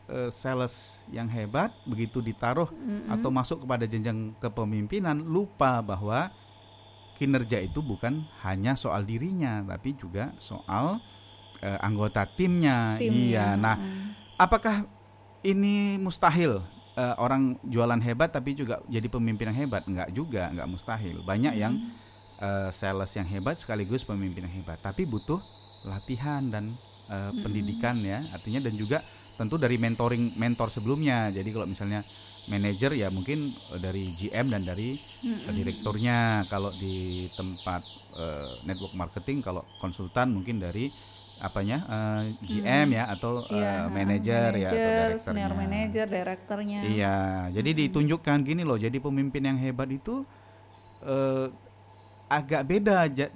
uh, 0.07 0.31
sales 0.31 1.03
yang 1.11 1.27
hebat 1.27 1.75
begitu 1.83 2.23
ditaruh 2.23 2.71
mm 2.71 2.79
-hmm. 2.79 3.15
atau 3.19 3.29
masuk 3.31 3.67
kepada 3.67 3.83
jenjang 3.83 4.31
kepemimpinan 4.39 5.19
lupa 5.19 5.83
bahwa 5.83 6.31
kinerja 7.19 7.59
itu 7.59 7.83
bukan 7.83 8.23
hanya 8.47 8.79
soal 8.79 9.03
dirinya 9.03 9.59
tapi 9.67 9.91
juga 9.91 10.31
soal 10.39 11.03
uh, 11.63 11.79
anggota 11.83 12.25
timnya. 12.25 12.99
timnya. 12.99 13.19
Iya. 13.19 13.47
Nah, 13.55 13.75
hmm. 13.75 14.35
apakah 14.39 14.85
ini 15.45 15.95
mustahil 15.99 16.59
uh, 16.95 17.15
orang 17.19 17.55
jualan 17.63 17.99
hebat 18.03 18.31
tapi 18.31 18.55
juga 18.55 18.83
jadi 18.87 19.07
pemimpin 19.07 19.51
yang 19.51 19.59
hebat? 19.67 19.83
Enggak 19.87 20.09
juga, 20.11 20.51
enggak 20.51 20.67
mustahil. 20.67 21.23
Banyak 21.23 21.53
hmm. 21.55 21.61
yang 21.61 21.73
uh, 22.39 22.69
sales 22.71 23.11
yang 23.15 23.27
hebat 23.27 23.59
sekaligus 23.59 24.03
pemimpin 24.03 24.45
yang 24.47 24.55
hebat, 24.63 24.79
tapi 24.79 25.07
butuh 25.07 25.39
latihan 25.87 26.43
dan 26.51 26.75
uh, 27.07 27.31
hmm. 27.31 27.43
pendidikan 27.43 27.95
ya. 28.03 28.19
Artinya 28.35 28.67
dan 28.67 28.75
juga 28.75 28.99
tentu 29.39 29.55
dari 29.55 29.79
mentoring 29.79 30.35
mentor 30.35 30.67
sebelumnya. 30.67 31.31
Jadi 31.31 31.49
kalau 31.55 31.63
misalnya 31.63 32.03
manajer 32.49 32.97
ya 32.97 33.07
mungkin 33.13 33.53
dari 33.77 34.11
GM 34.17 34.49
dan 34.49 34.65
dari 34.65 34.97
mm-hmm. 34.97 35.53
direkturnya 35.53 36.17
kalau 36.49 36.73
di 36.73 37.29
tempat 37.37 37.85
uh, 38.17 38.65
network 38.65 38.97
marketing 38.97 39.45
kalau 39.45 39.61
konsultan 39.77 40.33
mungkin 40.33 40.57
dari 40.57 40.89
apanya 41.39 41.87
uh, 41.87 42.21
eh, 42.27 42.35
GM 42.43 42.91
hmm. 42.91 42.95
ya 42.99 43.03
atau 43.15 43.31
yeah, 43.47 43.87
uh, 43.87 43.87
manager 43.87 44.49
ya 44.59 44.69
atau 44.69 44.75
direkturnya. 44.75 45.47
manager, 45.55 46.05
direkturnya. 46.11 46.79
Iya, 46.83 47.17
jadi 47.55 47.69
hmm. 47.71 47.79
ditunjukkan 47.87 48.37
gini 48.43 48.63
loh, 48.67 48.75
jadi 48.75 48.97
pemimpin 48.99 49.43
yang 49.47 49.57
hebat 49.57 49.87
itu 49.87 50.27
uh, 51.07 51.47
agak 52.27 52.61
beda 52.67 53.07
ja, 53.09 53.27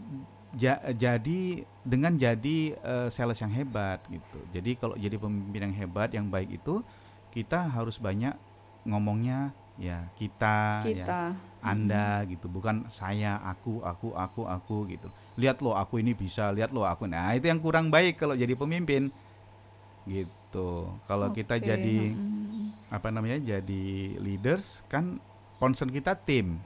ja, 0.60 0.76
jadi 0.92 1.64
dengan 1.82 2.14
jadi 2.20 2.76
uh, 2.84 3.08
sales 3.08 3.40
yang 3.40 3.52
hebat 3.56 4.04
gitu. 4.12 4.40
Jadi 4.52 4.72
kalau 4.76 4.96
jadi 5.00 5.16
pemimpin 5.16 5.72
yang 5.72 5.76
hebat 5.76 6.12
yang 6.12 6.28
baik 6.28 6.60
itu 6.60 6.84
kita 7.32 7.72
harus 7.72 7.98
banyak 7.98 8.36
ngomongnya 8.84 9.56
ya 9.80 10.12
kita, 10.20 10.86
ya, 10.86 10.88
kita. 10.92 11.22
ya 11.34 11.64
Anda 11.64 12.22
hmm. 12.22 12.28
gitu, 12.36 12.46
bukan 12.52 12.86
saya, 12.92 13.40
aku, 13.42 13.80
aku, 13.82 14.12
aku, 14.12 14.44
aku 14.44 14.78
gitu 14.92 15.08
lihat 15.38 15.62
loh 15.66 15.74
aku 15.74 15.98
ini 15.98 16.14
bisa 16.14 16.54
lihat 16.54 16.70
loh 16.70 16.86
aku 16.86 17.10
nah 17.10 17.34
itu 17.34 17.50
yang 17.50 17.58
kurang 17.58 17.90
baik 17.90 18.22
kalau 18.22 18.38
jadi 18.38 18.54
pemimpin 18.54 19.10
gitu 20.06 20.92
kalau 21.10 21.32
okay. 21.32 21.42
kita 21.42 21.58
jadi 21.58 22.14
apa 22.94 23.10
namanya 23.10 23.42
jadi 23.42 23.86
leaders 24.22 24.86
kan 24.86 25.18
concern 25.58 25.90
kita 25.90 26.14
tim 26.14 26.62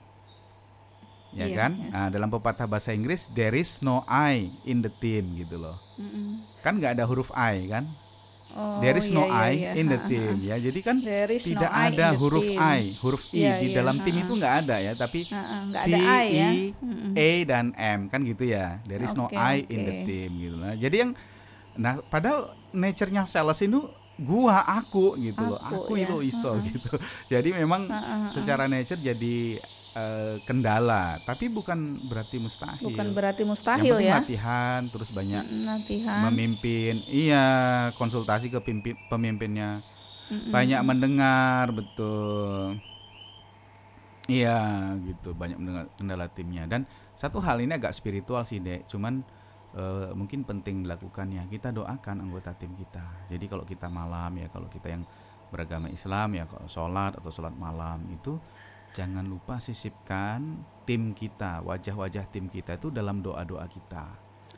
ya 1.35 1.47
iya, 1.47 1.55
kan 1.55 1.71
iya. 1.77 1.91
Nah, 1.93 2.07
dalam 2.11 2.29
pepatah 2.31 2.67
bahasa 2.67 2.91
Inggris 2.91 3.29
there 3.31 3.55
is 3.55 3.79
no 3.85 4.03
I 4.09 4.51
in 4.67 4.83
the 4.83 4.91
team 4.91 5.37
gitu 5.37 5.59
loh 5.59 5.77
mm 5.95 6.09
-mm. 6.09 6.27
kan 6.65 6.81
nggak 6.81 6.99
ada 6.99 7.05
huruf 7.07 7.31
I 7.35 7.67
kan 7.71 7.85
Oh, 8.57 8.81
There 8.81 8.97
is 8.97 9.13
no 9.13 9.29
iya, 9.29 9.37
I 9.37 9.53
iya. 9.53 9.71
in 9.77 9.85
the 9.85 10.01
team 10.09 10.41
ya. 10.41 10.57
Jadi 10.57 10.79
kan 10.81 10.97
tidak 10.97 11.69
no 11.69 11.77
ada 11.77 12.07
huruf 12.17 12.41
team. 12.41 12.57
I, 12.57 12.97
huruf 12.97 13.23
I 13.29 13.37
iya, 13.37 13.53
di 13.61 13.69
iya, 13.69 13.77
dalam 13.77 14.01
tim 14.01 14.17
itu 14.17 14.33
nggak 14.33 14.53
ada 14.65 14.81
ya, 14.81 14.97
tapi 14.97 15.29
T, 15.29 15.89
ya. 15.93 16.01
I, 16.01 16.73
A 17.13 17.29
dan 17.45 17.77
M 17.77 18.09
kan 18.09 18.25
gitu 18.25 18.49
ya. 18.49 18.81
There 18.89 19.05
is 19.05 19.13
okay, 19.13 19.21
no 19.21 19.25
I 19.29 19.61
okay. 19.61 19.73
in 19.77 19.79
the 19.85 19.93
team 20.09 20.29
gitu 20.41 20.57
lah. 20.57 20.73
Jadi 20.73 20.95
yang 21.05 21.11
nah 21.77 22.01
padahal 22.09 22.57
nature-nya 22.73 23.29
sales 23.29 23.61
itu 23.61 23.85
gua 24.17 24.65
aku 24.65 25.13
gitu 25.21 25.37
aku, 25.37 25.53
loh. 25.53 25.61
Aku 25.61 25.93
ya. 25.93 26.09
itu 26.09 26.15
iso 26.25 26.57
gitu. 26.65 26.97
Jadi 27.29 27.53
memang 27.53 27.85
secara 28.33 28.65
nature 28.65 28.97
jadi 28.97 29.61
uh, 29.97 30.35
kendala, 30.45 31.17
tapi 31.25 31.49
bukan 31.49 31.81
berarti 32.05 32.37
mustahil. 32.37 32.85
Bukan 32.93 33.07
berarti 33.17 33.41
mustahil 33.41 33.97
ya. 33.97 34.21
Latihan, 34.21 34.85
terus 34.85 35.09
banyak 35.09 35.41
latihan. 35.65 36.29
memimpin. 36.29 37.01
Iya, 37.09 37.45
konsultasi 37.97 38.53
ke 38.53 38.61
pimpin, 38.61 38.93
pemimpinnya. 39.09 39.81
Mm-mm. 40.29 40.53
Banyak 40.53 40.81
mendengar, 40.85 41.73
betul. 41.73 42.77
Iya, 44.29 44.93
gitu. 45.01 45.33
Banyak 45.33 45.57
mendengar 45.57 45.85
kendala 45.97 46.27
timnya. 46.29 46.69
Dan 46.69 46.85
satu 47.17 47.41
hal 47.41 47.63
ini 47.63 47.73
agak 47.73 47.95
spiritual 47.95 48.43
sih, 48.45 48.59
Dek. 48.59 48.85
Cuman 48.91 49.23
uh, 49.73 50.11
mungkin 50.13 50.43
penting 50.43 50.83
dilakukan 50.83 51.31
ya. 51.31 51.43
Kita 51.47 51.71
doakan 51.71 52.27
anggota 52.27 52.51
tim 52.53 52.75
kita. 52.75 53.31
Jadi 53.31 53.45
kalau 53.47 53.63
kita 53.63 53.87
malam 53.87 54.35
ya, 54.35 54.51
kalau 54.51 54.67
kita 54.67 54.91
yang 54.91 55.07
beragama 55.47 55.87
Islam 55.87 56.35
ya 56.35 56.43
kalau 56.43 56.67
sholat 56.67 57.15
atau 57.15 57.31
sholat 57.31 57.55
malam 57.55 58.03
itu 58.11 58.35
jangan 58.97 59.29
lupa 59.29 59.61
sisipkan 59.61 60.65
tim 60.89 61.13
kita 61.13 61.61
wajah-wajah 61.61 62.25
tim 62.33 62.49
kita 62.49 62.81
itu 62.81 62.89
dalam 62.89 63.21
doa-doa 63.21 63.69
kita 63.69 64.09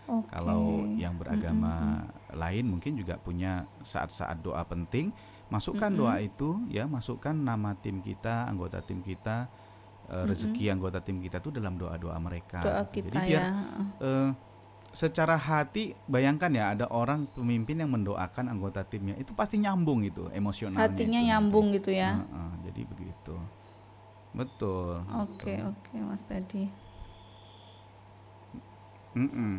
okay. 0.08 0.32
kalau 0.32 0.88
yang 0.96 1.20
beragama 1.20 2.08
mm-hmm. 2.08 2.40
lain 2.40 2.66
mungkin 2.72 2.96
juga 2.96 3.20
punya 3.20 3.68
saat-saat 3.84 4.40
doa 4.40 4.64
penting 4.64 5.12
masukkan 5.52 5.92
mm-hmm. 5.92 6.08
doa 6.08 6.16
itu 6.24 6.50
ya 6.72 6.88
masukkan 6.88 7.36
nama 7.36 7.76
tim 7.76 8.00
kita 8.00 8.48
anggota 8.48 8.80
tim 8.80 9.04
kita 9.04 9.52
uh, 10.08 10.24
rezeki 10.24 10.72
mm-hmm. 10.72 10.76
anggota 10.80 11.00
tim 11.04 11.20
kita 11.20 11.44
itu 11.44 11.52
dalam 11.52 11.76
doa-doa 11.76 12.16
mereka 12.24 12.64
doa 12.64 12.84
kita 12.88 13.12
jadi 13.12 13.20
biar 13.28 13.44
ya. 13.44 13.52
uh, 14.00 14.32
secara 14.90 15.38
hati 15.38 15.94
bayangkan 16.10 16.50
ya 16.50 16.74
ada 16.74 16.86
orang 16.90 17.30
pemimpin 17.38 17.78
yang 17.78 17.94
mendoakan 17.94 18.50
anggota 18.50 18.82
timnya 18.82 19.14
itu 19.22 19.38
pasti 19.38 19.62
nyambung 19.62 20.02
itu 20.02 20.32
emosionalnya 20.34 20.90
hatinya 20.90 21.22
itu 21.22 21.30
nyambung 21.30 21.70
nanti. 21.70 21.78
gitu 21.78 21.92
ya 21.94 22.10
uh, 22.18 22.34
uh, 22.34 22.52
jadi 22.66 22.82
begitu 22.90 23.19
betul. 24.40 25.04
Oke 25.20 25.52
okay, 25.52 25.58
oke 25.68 25.76
okay, 25.92 26.00
mas 26.00 26.24
Teddy 26.24 26.90
mm 29.20 29.30
-mm. 29.30 29.54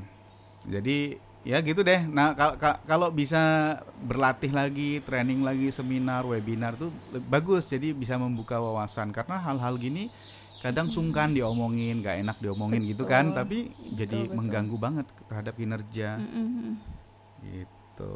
jadi 0.69 0.99
ya 1.41 1.59
gitu 1.65 1.81
deh. 1.81 2.05
Nah 2.05 2.37
kalau 2.85 3.09
bisa 3.09 3.77
berlatih 4.05 4.53
lagi 4.53 5.01
training 5.05 5.41
lagi 5.41 5.73
seminar 5.73 6.25
webinar 6.29 6.77
tuh 6.77 6.93
bagus. 7.29 7.69
Jadi 7.69 7.97
bisa 7.97 8.21
membuka 8.21 8.61
wawasan. 8.61 9.11
Karena 9.11 9.41
hal-hal 9.41 9.81
gini 9.81 10.13
kadang 10.61 10.93
sungkan 10.93 11.33
diomongin 11.33 12.05
gak 12.05 12.21
enak 12.21 12.37
diomongin 12.45 12.85
betul. 12.85 12.93
gitu 12.93 13.05
kan. 13.09 13.33
Tapi 13.33 13.73
betul, 13.73 13.97
jadi 13.97 14.19
betul. 14.29 14.37
mengganggu 14.37 14.77
banget 14.77 15.07
terhadap 15.29 15.55
kinerja. 15.57 16.21
Mm 16.21 16.29
-hmm. 16.29 16.73
gitu. 17.49 18.15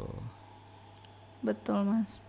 Betul 1.41 1.81
mas 1.85 2.21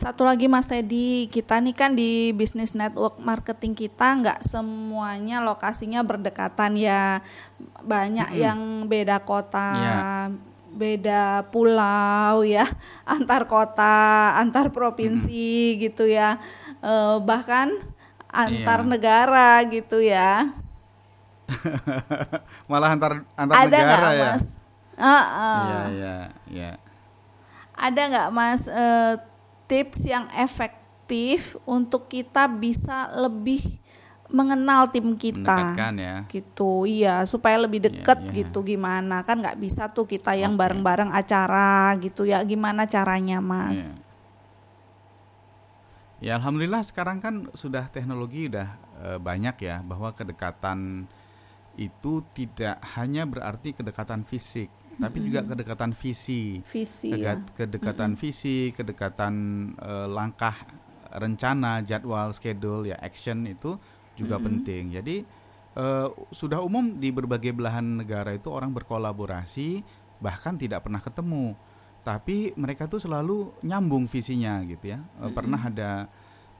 satu 0.00 0.24
lagi 0.24 0.48
Mas 0.48 0.64
Teddy, 0.64 1.28
kita 1.28 1.60
nih 1.60 1.76
kan 1.76 1.92
di 1.92 2.32
bisnis 2.32 2.72
network 2.72 3.20
marketing 3.20 3.76
kita 3.76 4.16
nggak 4.16 4.40
semuanya 4.48 5.44
lokasinya 5.44 6.00
berdekatan 6.00 6.80
ya, 6.80 7.20
banyak 7.84 8.24
mm 8.24 8.34
-hmm. 8.34 8.44
yang 8.48 8.60
beda 8.88 9.20
kota, 9.28 9.70
yeah. 9.76 10.24
beda 10.72 11.44
pulau 11.52 12.40
ya, 12.48 12.64
antar 13.04 13.44
kota, 13.44 14.40
antar 14.40 14.72
provinsi 14.72 15.28
mm 15.28 15.72
-hmm. 15.76 15.80
gitu 15.84 16.04
ya, 16.08 16.40
uh, 16.80 17.20
bahkan 17.20 17.68
antar 18.32 18.80
iya. 18.80 18.88
negara 18.88 19.50
gitu 19.68 20.00
ya. 20.00 20.48
Malah 22.72 22.96
antar 22.96 23.12
antar 23.36 23.54
Ada 23.68 23.68
negara 23.68 24.08
gak, 24.08 24.16
ya. 24.16 24.24
Mas? 24.24 24.44
Uh, 24.96 25.04
uh. 25.04 25.60
Iya 25.60 25.80
iya 25.92 26.16
iya. 26.48 26.72
Ada 27.76 28.00
nggak 28.08 28.28
Mas 28.32 28.64
uh, 28.64 29.29
tips 29.70 30.02
yang 30.02 30.26
efektif 30.34 31.54
untuk 31.62 32.10
kita 32.10 32.50
bisa 32.50 33.06
lebih 33.14 33.78
mengenal 34.30 34.90
tim 34.90 35.14
kita 35.18 35.74
ya. 35.74 36.22
gitu 36.30 36.86
iya 36.86 37.26
supaya 37.26 37.58
lebih 37.58 37.82
iya, 37.82 37.86
deket 37.90 38.18
yeah, 38.18 38.26
yeah. 38.30 38.38
gitu 38.42 38.58
gimana 38.62 39.26
kan 39.26 39.42
nggak 39.42 39.58
bisa 39.58 39.90
tuh 39.90 40.06
kita 40.06 40.38
yang 40.38 40.54
bareng-bareng 40.54 41.10
acara 41.10 41.98
gitu 41.98 42.26
ya 42.26 42.42
gimana 42.46 42.86
caranya 42.86 43.42
mas 43.42 43.94
yeah. 43.94 44.08
Ya 46.20 46.36
alhamdulillah 46.36 46.84
sekarang 46.84 47.16
kan 47.16 47.48
sudah 47.56 47.88
teknologi 47.88 48.52
udah 48.52 48.68
e, 49.00 49.08
banyak 49.16 49.56
ya 49.64 49.80
bahwa 49.80 50.12
kedekatan 50.12 51.08
itu 51.80 52.20
tidak 52.36 52.76
hanya 52.92 53.24
berarti 53.24 53.72
kedekatan 53.72 54.28
fisik, 54.28 54.68
tapi 55.00 55.18
juga 55.24 55.40
kedekatan 55.42 55.96
visi. 55.96 56.60
Visi. 56.68 57.10
ya. 57.16 57.40
Kedekatan 57.56 58.14
mm-hmm. 58.14 58.22
visi, 58.22 58.70
kedekatan 58.76 59.34
e, 59.74 59.92
langkah 60.12 60.54
rencana, 61.16 61.80
jadwal, 61.82 62.30
schedule 62.36 62.86
ya 62.92 62.96
action 63.00 63.48
itu 63.48 63.80
juga 64.14 64.36
mm-hmm. 64.36 64.46
penting. 64.46 64.82
Jadi 65.00 65.16
e, 65.74 65.86
sudah 66.30 66.60
umum 66.60 67.00
di 67.00 67.08
berbagai 67.10 67.56
belahan 67.56 68.04
negara 68.04 68.36
itu 68.36 68.52
orang 68.52 68.70
berkolaborasi 68.76 69.82
bahkan 70.20 70.60
tidak 70.60 70.84
pernah 70.84 71.00
ketemu 71.00 71.56
tapi 72.00 72.56
mereka 72.56 72.88
tuh 72.88 73.00
selalu 73.00 73.52
nyambung 73.60 74.08
visinya 74.08 74.64
gitu 74.64 74.96
ya. 74.96 75.04
Pernah 75.36 75.60
ada 75.68 75.90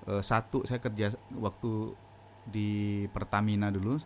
uh, 0.04 0.22
satu 0.22 0.64
saya 0.68 0.80
kerja 0.80 1.16
waktu 1.32 1.96
di 2.44 2.70
Pertamina 3.12 3.72
dulu, 3.72 4.00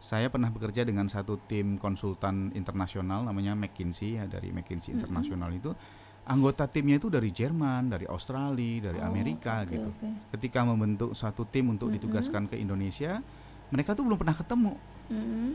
saya 0.00 0.32
pernah 0.32 0.48
bekerja 0.48 0.82
dengan 0.88 1.06
satu 1.12 1.36
tim 1.44 1.76
konsultan 1.76 2.48
internasional 2.56 3.28
namanya 3.28 3.52
McKinsey 3.52 4.16
ya 4.16 4.24
dari 4.24 4.48
McKinsey. 4.48 4.96
Internasional 4.96 5.52
itu 5.52 5.76
anggota 6.24 6.64
timnya 6.64 6.96
itu 6.96 7.12
dari 7.12 7.28
Jerman, 7.28 7.92
dari 7.92 8.08
Australia, 8.08 8.88
dari 8.90 9.00
oh, 9.00 9.06
Amerika 9.06 9.62
okay, 9.62 9.76
gitu. 9.76 9.90
Okay. 10.00 10.12
Ketika 10.36 10.64
membentuk 10.64 11.12
satu 11.12 11.44
tim 11.44 11.68
untuk 11.68 11.92
mm-hmm. 11.92 12.00
ditugaskan 12.00 12.48
ke 12.48 12.56
Indonesia, 12.56 13.20
mereka 13.68 13.92
tuh 13.92 14.08
belum 14.08 14.16
pernah 14.16 14.36
ketemu. 14.36 14.72
Mm-hmm. 15.12 15.48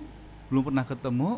Belum 0.54 0.64
pernah 0.70 0.86
ketemu, 0.86 1.30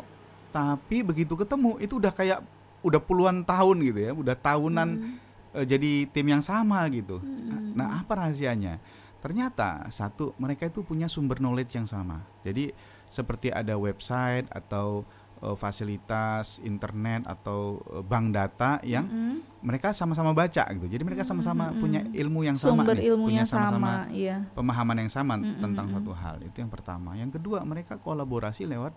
tapi 0.52 0.98
begitu 1.00 1.32
ketemu 1.32 1.80
itu 1.80 1.96
udah 1.96 2.12
kayak 2.12 2.40
udah 2.84 3.00
puluhan 3.02 3.40
tahun 3.42 3.76
gitu 3.88 4.00
ya, 4.04 4.12
udah 4.14 4.36
tahunan 4.38 4.88
hmm. 4.94 5.16
uh, 5.56 5.64
jadi 5.66 6.06
tim 6.12 6.26
yang 6.30 6.44
sama 6.44 6.78
gitu. 6.92 7.18
Hmm. 7.18 7.74
Nah, 7.74 8.02
apa 8.04 8.22
rahasianya? 8.22 8.78
Ternyata 9.18 9.90
satu 9.90 10.30
mereka 10.38 10.70
itu 10.70 10.86
punya 10.86 11.10
sumber 11.10 11.42
knowledge 11.42 11.74
yang 11.74 11.90
sama. 11.90 12.22
Jadi 12.46 12.70
seperti 13.08 13.52
ada 13.52 13.74
website 13.76 14.46
atau 14.52 15.04
uh, 15.42 15.56
fasilitas 15.56 16.58
internet 16.62 17.24
atau 17.26 17.82
uh, 17.90 18.02
bank 18.02 18.34
data 18.34 18.82
yang 18.82 19.06
mm-hmm. 19.06 19.64
mereka 19.64 19.94
sama-sama 19.94 20.34
baca 20.34 20.64
gitu. 20.74 20.86
Jadi 20.86 21.02
mereka 21.06 21.22
sama-sama 21.22 21.70
mm-hmm. 21.70 21.80
punya 21.80 22.00
ilmu 22.14 22.40
yang 22.46 22.56
sama 22.58 22.82
Sumber 22.84 22.96
nih, 22.98 23.14
punya 23.14 23.44
sama-sama 23.46 23.92
iya. 24.10 24.36
pemahaman 24.54 24.96
yang 25.06 25.10
sama 25.10 25.34
mm-hmm. 25.38 25.62
tentang 25.62 25.86
satu 25.94 26.12
hal. 26.14 26.36
Itu 26.42 26.56
yang 26.62 26.70
pertama. 26.70 27.14
Yang 27.14 27.40
kedua, 27.40 27.62
mereka 27.62 27.98
kolaborasi 27.98 28.66
lewat 28.66 28.92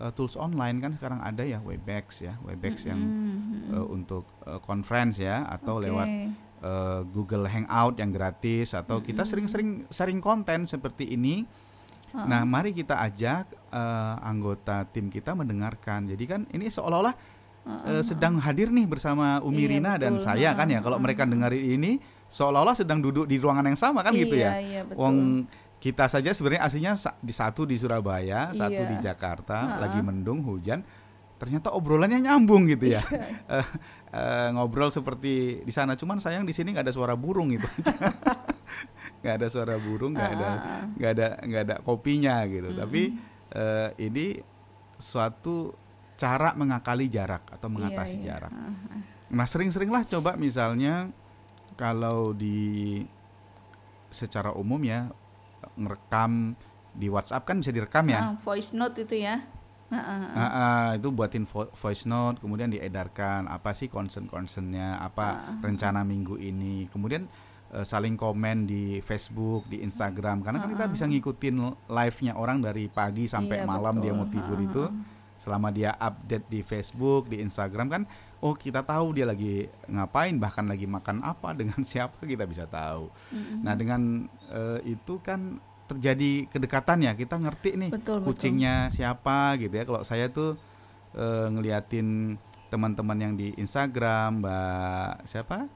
uh, 0.00 0.12
tools 0.12 0.36
online 0.36 0.78
kan 0.82 0.92
sekarang 0.96 1.20
ada 1.22 1.42
ya 1.42 1.58
Webex 1.62 2.24
ya 2.24 2.36
Webex 2.44 2.84
mm 2.84 2.86
-hmm. 2.86 2.90
yang 2.90 3.00
uh, 3.72 3.86
untuk 3.88 4.24
uh, 4.44 4.60
conference 4.60 5.20
ya 5.20 5.44
atau 5.48 5.80
okay. 5.80 5.84
lewat 5.88 6.08
uh, 6.64 7.00
Google 7.10 7.48
Hangout 7.48 7.96
yang 8.00 8.12
gratis 8.12 8.76
atau 8.76 8.98
mm 8.98 9.00
-hmm. 9.00 9.08
kita 9.12 9.22
sering-sering 9.24 9.70
sharing 9.88 10.20
konten 10.20 10.68
seperti 10.68 11.14
ini. 11.16 11.46
Nah, 12.14 12.46
mari 12.46 12.70
kita 12.72 13.02
ajak 13.02 13.50
uh, 13.74 14.16
anggota 14.22 14.86
tim 14.88 15.10
kita 15.10 15.34
mendengarkan. 15.34 16.06
Jadi 16.08 16.24
kan 16.24 16.40
ini 16.54 16.70
seolah-olah 16.70 17.14
uh 17.66 17.70
uh, 17.98 18.02
sedang 18.06 18.38
hadir 18.38 18.70
nih 18.70 18.86
bersama 18.86 19.42
Umi 19.42 19.66
iya, 19.66 19.70
Rina 19.74 19.92
dan 19.98 20.22
saya 20.22 20.54
kan 20.54 20.70
ya. 20.70 20.78
Kalau 20.80 21.02
mereka 21.02 21.26
dengerin 21.26 21.82
ini 21.82 21.98
seolah-olah 22.30 22.78
sedang 22.78 23.02
duduk 23.02 23.26
di 23.26 23.36
ruangan 23.42 23.66
yang 23.66 23.78
sama 23.78 24.06
kan 24.06 24.14
gitu 24.14 24.38
iya, 24.38 24.54
ya. 24.54 24.60
Iya, 24.62 24.80
betul. 24.86 24.98
Wong 25.02 25.16
kita 25.76 26.08
saja 26.08 26.30
sebenarnya 26.32 26.62
aslinya 26.64 26.92
di 27.20 27.34
satu 27.34 27.68
di 27.68 27.76
Surabaya, 27.76 28.50
iya. 28.50 28.56
satu 28.56 28.82
di 28.86 28.96
Jakarta, 29.02 29.56
uh 29.56 29.66
-huh. 29.66 29.80
lagi 29.86 30.00
mendung, 30.00 30.40
hujan. 30.42 30.80
Ternyata 31.36 31.68
obrolannya 31.76 32.24
nyambung 32.24 32.64
gitu 32.64 32.96
ya. 32.96 33.04
Uh, 34.16 34.20
uh, 34.20 34.48
ngobrol 34.56 34.88
seperti 34.88 35.60
di 35.60 35.72
sana, 35.72 35.92
cuman 35.92 36.16
sayang 36.16 36.48
di 36.48 36.56
sini 36.56 36.72
nggak 36.72 36.88
ada 36.88 36.94
suara 36.96 37.12
burung 37.12 37.52
gitu. 37.52 37.68
nggak 39.20 39.34
ada 39.36 39.46
suara 39.52 39.76
burung, 39.76 40.16
nggak 40.16 40.32
ada 40.32 40.50
nggak 40.96 41.10
ada 41.12 41.26
nggak 41.44 41.62
ada 41.68 41.76
kopinya 41.84 42.40
gitu. 42.48 42.72
-huh. 42.72 42.78
Tapi 42.80 43.02
uh, 43.52 43.88
ini 44.00 44.40
suatu 44.96 45.76
cara 46.16 46.56
mengakali 46.56 47.12
jarak 47.12 47.44
atau 47.52 47.68
mengatasi 47.68 48.16
iya, 48.16 48.24
iya. 48.24 48.28
jarak. 48.32 48.52
Uh 48.52 48.64
-huh. 48.64 49.00
Nah 49.36 49.46
sering-seringlah 49.46 50.08
coba 50.08 50.40
misalnya 50.40 51.12
kalau 51.76 52.32
di 52.32 53.04
secara 54.08 54.56
umum 54.56 54.80
ya 54.80 55.12
ngerekam 55.76 56.56
di 56.96 57.12
WhatsApp 57.12 57.44
kan 57.44 57.60
bisa 57.60 57.70
direkam 57.70 58.08
ya. 58.08 58.32
Uh, 58.32 58.36
voice 58.40 58.72
note 58.72 58.96
itu 59.04 59.20
ya. 59.20 59.44
Uh, 59.86 59.94
uh, 59.94 60.02
uh. 60.02 60.34
Nah, 60.34 60.50
uh, 60.50 60.90
itu 60.98 61.08
buatin 61.14 61.46
vo 61.46 61.70
voice 61.70 62.10
note, 62.10 62.42
kemudian 62.42 62.74
diedarkan 62.74 63.46
apa 63.46 63.70
sih 63.70 63.86
concern-concernnya, 63.86 64.98
apa 64.98 65.26
uh, 65.26 65.34
uh. 65.54 65.62
rencana 65.62 66.02
minggu 66.02 66.34
ini, 66.42 66.90
kemudian 66.90 67.30
uh, 67.70 67.86
saling 67.86 68.18
komen 68.18 68.66
di 68.66 68.98
Facebook, 68.98 69.70
di 69.70 69.86
Instagram, 69.86 70.42
karena 70.42 70.66
kan 70.66 70.70
kita 70.74 70.84
bisa 70.90 71.04
ngikutin 71.06 71.86
live-nya 71.86 72.34
orang 72.34 72.58
dari 72.66 72.90
pagi 72.90 73.30
sampai 73.30 73.62
iya, 73.62 73.66
malam 73.66 73.98
betul. 73.98 74.02
dia 74.02 74.12
mau 74.12 74.26
tidur 74.26 74.58
uh, 74.58 74.62
uh. 74.62 74.68
itu, 74.68 74.84
selama 75.38 75.68
dia 75.70 75.94
update 75.94 76.46
di 76.50 76.60
Facebook, 76.66 77.30
di 77.30 77.38
Instagram 77.38 77.86
kan, 77.86 78.02
oh 78.42 78.58
kita 78.58 78.82
tahu 78.82 79.14
dia 79.14 79.30
lagi 79.30 79.70
ngapain, 79.86 80.34
bahkan 80.34 80.66
lagi 80.66 80.90
makan 80.90 81.22
apa 81.22 81.54
dengan 81.62 81.78
siapa 81.86 82.26
kita 82.26 82.42
bisa 82.42 82.66
tahu. 82.66 83.06
Mm 83.30 83.38
-hmm. 83.38 83.58
Nah 83.62 83.74
dengan 83.78 84.00
uh, 84.50 84.82
itu 84.82 85.22
kan 85.22 85.62
terjadi 85.86 86.50
kedekatan 86.50 87.06
ya 87.06 87.12
kita 87.14 87.38
ngerti 87.38 87.70
nih 87.78 87.90
betul, 87.94 88.18
kucingnya 88.26 88.90
betul. 88.90 88.94
siapa 88.98 89.38
gitu 89.62 89.74
ya 89.74 89.84
kalau 89.86 90.02
saya 90.02 90.26
tuh 90.28 90.58
uh, 91.14 91.46
ngeliatin 91.48 92.36
teman-teman 92.68 93.18
yang 93.18 93.32
di 93.38 93.54
Instagram 93.56 94.42
mbak 94.42 95.22
siapa 95.24 95.70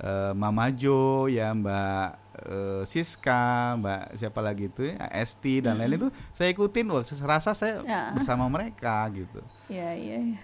uh, 0.00 0.32
Mama 0.36 0.68
Jo 0.70 1.26
ya 1.26 1.50
mbak 1.56 2.08
uh, 2.44 2.82
Siska 2.84 3.74
mbak 3.80 4.14
siapa 4.20 4.40
lagi 4.44 4.68
itu 4.68 4.92
ya 4.92 5.08
Esti 5.08 5.64
dan 5.64 5.80
lain-lain 5.80 6.08
-hmm. 6.08 6.12
itu 6.12 6.32
saya 6.36 6.48
ikutin 6.52 6.86
wah 6.92 7.02
serasa 7.02 7.56
saya 7.56 7.80
ya. 7.82 8.12
bersama 8.12 8.44
mereka 8.52 9.08
gitu 9.10 9.40
ya 9.72 9.96
ya, 9.96 10.20
ya. 10.20 10.38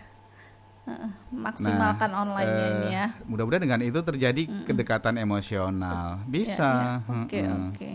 maksimalkan 1.31 2.11
nah, 2.11 2.25
online 2.27 2.51
uh, 2.51 2.67
ini 2.67 2.89
ya. 2.91 3.07
Mudah-mudahan 3.29 3.63
dengan 3.63 3.79
itu 3.85 4.01
terjadi 4.03 4.49
mm 4.49 4.51
-mm. 4.51 4.67
kedekatan 4.67 5.23
emosional. 5.23 6.19
Bisa. 6.27 6.99
Oke, 7.07 7.47
oke. 7.47 7.91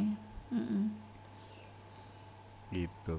Gitu. 2.75 3.17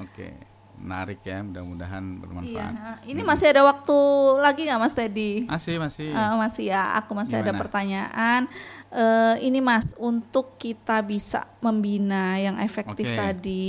Oke. 0.00 0.08
Okay 0.08 0.52
menarik 0.78 1.20
ya 1.22 1.44
mudah-mudahan 1.44 2.04
bermanfaat. 2.18 2.72
Iya. 2.74 2.92
Ini 3.04 3.20
hmm. 3.22 3.28
masih 3.28 3.46
ada 3.52 3.62
waktu 3.66 3.98
lagi 4.40 4.60
nggak 4.64 4.80
Mas 4.80 4.94
Teddy? 4.96 5.32
Masih 5.44 5.76
masih. 5.76 6.08
Uh, 6.10 6.34
masih 6.40 6.64
ya. 6.72 6.96
Aku 7.02 7.12
masih 7.12 7.36
Gimana? 7.38 7.52
ada 7.52 7.60
pertanyaan. 7.60 8.40
Uh, 8.88 9.36
ini 9.44 9.60
Mas 9.60 9.92
untuk 10.00 10.56
kita 10.56 11.00
bisa 11.04 11.44
membina 11.60 12.40
yang 12.40 12.56
efektif 12.58 13.06
okay. 13.06 13.18
tadi. 13.18 13.68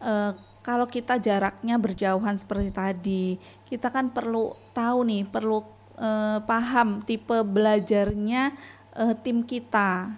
Uh, 0.00 0.32
kalau 0.60 0.84
kita 0.84 1.16
jaraknya 1.16 1.80
berjauhan 1.80 2.36
seperti 2.36 2.68
tadi, 2.72 3.24
kita 3.64 3.88
kan 3.88 4.12
perlu 4.12 4.52
tahu 4.76 5.08
nih, 5.08 5.24
perlu 5.24 5.64
uh, 5.96 6.38
paham 6.44 7.00
tipe 7.00 7.40
belajarnya 7.46 8.52
uh, 8.96 9.14
tim 9.16 9.40
kita 9.40 10.12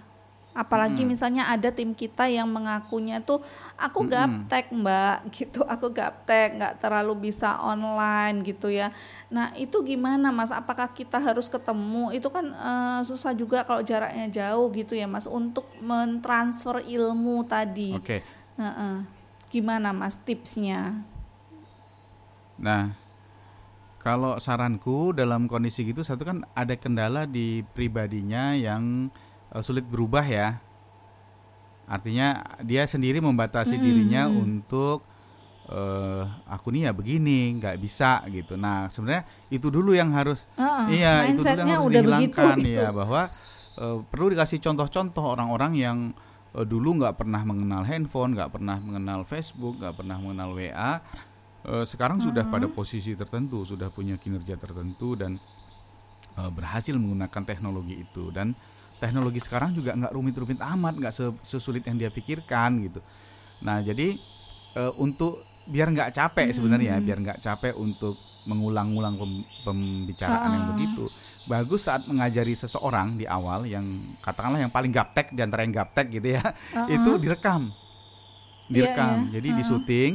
apalagi 0.53 1.01
hmm. 1.03 1.11
misalnya 1.17 1.49
ada 1.49 1.73
tim 1.73 1.97
kita 1.97 2.29
yang 2.29 2.45
mengakunya 2.45 3.25
tuh 3.25 3.41
aku 3.81 4.05
hmm. 4.05 4.11
gaptek 4.13 4.67
mbak 4.69 5.17
gitu 5.37 5.65
aku 5.65 5.89
gaptek 5.89 6.61
nggak 6.61 6.75
terlalu 6.77 7.33
bisa 7.33 7.57
online 7.57 8.45
gitu 8.45 8.69
ya 8.69 8.93
nah 9.33 9.49
itu 9.57 9.81
gimana 9.81 10.29
mas 10.29 10.53
apakah 10.53 10.93
kita 10.93 11.17
harus 11.17 11.49
ketemu 11.49 12.13
itu 12.13 12.29
kan 12.29 12.53
uh, 12.53 13.01
susah 13.01 13.33
juga 13.33 13.65
kalau 13.65 13.81
jaraknya 13.81 14.29
jauh 14.29 14.69
gitu 14.77 14.93
ya 14.93 15.09
mas 15.09 15.25
untuk 15.25 15.65
mentransfer 15.81 16.85
ilmu 16.85 17.49
tadi 17.49 17.97
oke 17.97 18.05
okay. 18.05 18.21
uh 18.61 18.69
-uh. 18.69 18.97
gimana 19.49 19.97
mas 19.97 20.21
tipsnya 20.21 21.01
nah 22.61 22.93
kalau 24.03 24.37
saranku 24.37 25.17
dalam 25.17 25.49
kondisi 25.49 25.87
gitu 25.89 26.05
satu 26.05 26.29
kan 26.29 26.39
ada 26.53 26.77
kendala 26.77 27.25
di 27.25 27.65
pribadinya 27.73 28.53
yang 28.53 29.09
uh, 29.53 29.63
sulit 29.63 29.85
berubah 29.85 30.25
ya. 30.25 30.59
Artinya 31.85 32.57
dia 32.65 32.89
sendiri 32.89 33.21
membatasi 33.21 33.77
hmm. 33.77 33.85
dirinya 33.85 34.23
hmm. 34.27 34.37
untuk 34.41 35.05
uh, 35.69 36.25
aku 36.49 36.73
nih 36.73 36.89
ya 36.89 36.93
begini, 36.97 37.61
nggak 37.61 37.77
bisa 37.77 38.25
gitu. 38.33 38.57
Nah 38.57 38.89
sebenarnya 38.89 39.29
itu 39.53 39.69
dulu 39.69 39.93
yang 39.93 40.11
harus, 40.17 40.49
uh, 40.57 40.89
iya 40.89 41.29
itu 41.29 41.45
dulu 41.45 41.69
yang 41.69 41.85
harus 41.85 41.93
dihilangkan 41.93 42.57
begitu, 42.57 42.81
ya 42.81 42.89
bahwa 42.91 43.29
uh, 43.79 43.99
perlu 44.09 44.33
dikasih 44.33 44.59
contoh-contoh 44.65 45.25
orang-orang 45.25 45.73
yang 45.77 45.99
uh, 46.57 46.65
dulu 46.65 47.05
nggak 47.05 47.21
pernah 47.21 47.43
mengenal 47.45 47.83
handphone, 47.85 48.33
nggak 48.33 48.51
pernah 48.57 48.77
mengenal 48.81 49.21
Facebook, 49.29 49.77
nggak 49.77 49.95
pernah 50.01 50.17
mengenal 50.17 50.57
WA. 50.57 50.93
Uh, 51.63 51.87
sekarang 51.87 52.19
uh 52.19 52.27
-huh. 52.27 52.29
sudah 52.33 52.45
pada 52.51 52.67
posisi 52.67 53.15
tertentu, 53.15 53.63
sudah 53.63 53.87
punya 53.93 54.19
kinerja 54.19 54.59
tertentu 54.59 55.15
dan 55.15 55.39
uh, 56.35 56.51
berhasil 56.51 56.97
menggunakan 56.97 57.43
teknologi 57.47 58.03
itu 58.03 58.35
dan 58.35 58.57
teknologi 59.03 59.43
sekarang 59.43 59.75
juga 59.75 59.99
nggak 59.99 60.15
rumit-rumit 60.15 60.63
amat, 60.63 60.95
nggak 60.95 61.15
sesulit 61.43 61.83
yang 61.83 61.99
dia 61.99 62.07
pikirkan 62.15 62.87
gitu. 62.87 63.03
Nah 63.59 63.83
jadi 63.83 64.15
e, 64.79 64.83
untuk 65.03 65.43
biar 65.67 65.91
nggak 65.91 66.15
capek 66.15 66.51
hmm. 66.51 66.57
sebenarnya, 66.57 66.95
biar 67.03 67.19
nggak 67.19 67.39
capek 67.43 67.75
untuk 67.75 68.15
mengulang-ulang 68.47 69.15
pembicaraan 69.63 70.51
uh. 70.51 70.55
yang 70.55 70.67
begitu, 70.75 71.07
bagus 71.47 71.87
saat 71.87 72.03
mengajari 72.11 72.55
seseorang 72.59 73.15
di 73.15 73.27
awal 73.27 73.67
yang 73.67 73.87
katakanlah 74.23 74.59
yang 74.59 74.71
paling 74.75 74.91
gaptek 74.91 75.31
di 75.31 75.43
antara 75.43 75.63
yang 75.63 75.75
gaptek 75.75 76.11
gitu 76.11 76.35
ya, 76.39 76.43
uh 76.43 76.51
-uh. 76.51 76.87
itu 76.91 77.11
direkam, 77.23 77.71
direkam. 78.67 79.31
Yeah, 79.31 79.31
yeah. 79.31 79.33
Jadi 79.39 79.49
uh. 79.51 79.55
di 79.55 79.63
syuting 79.63 80.13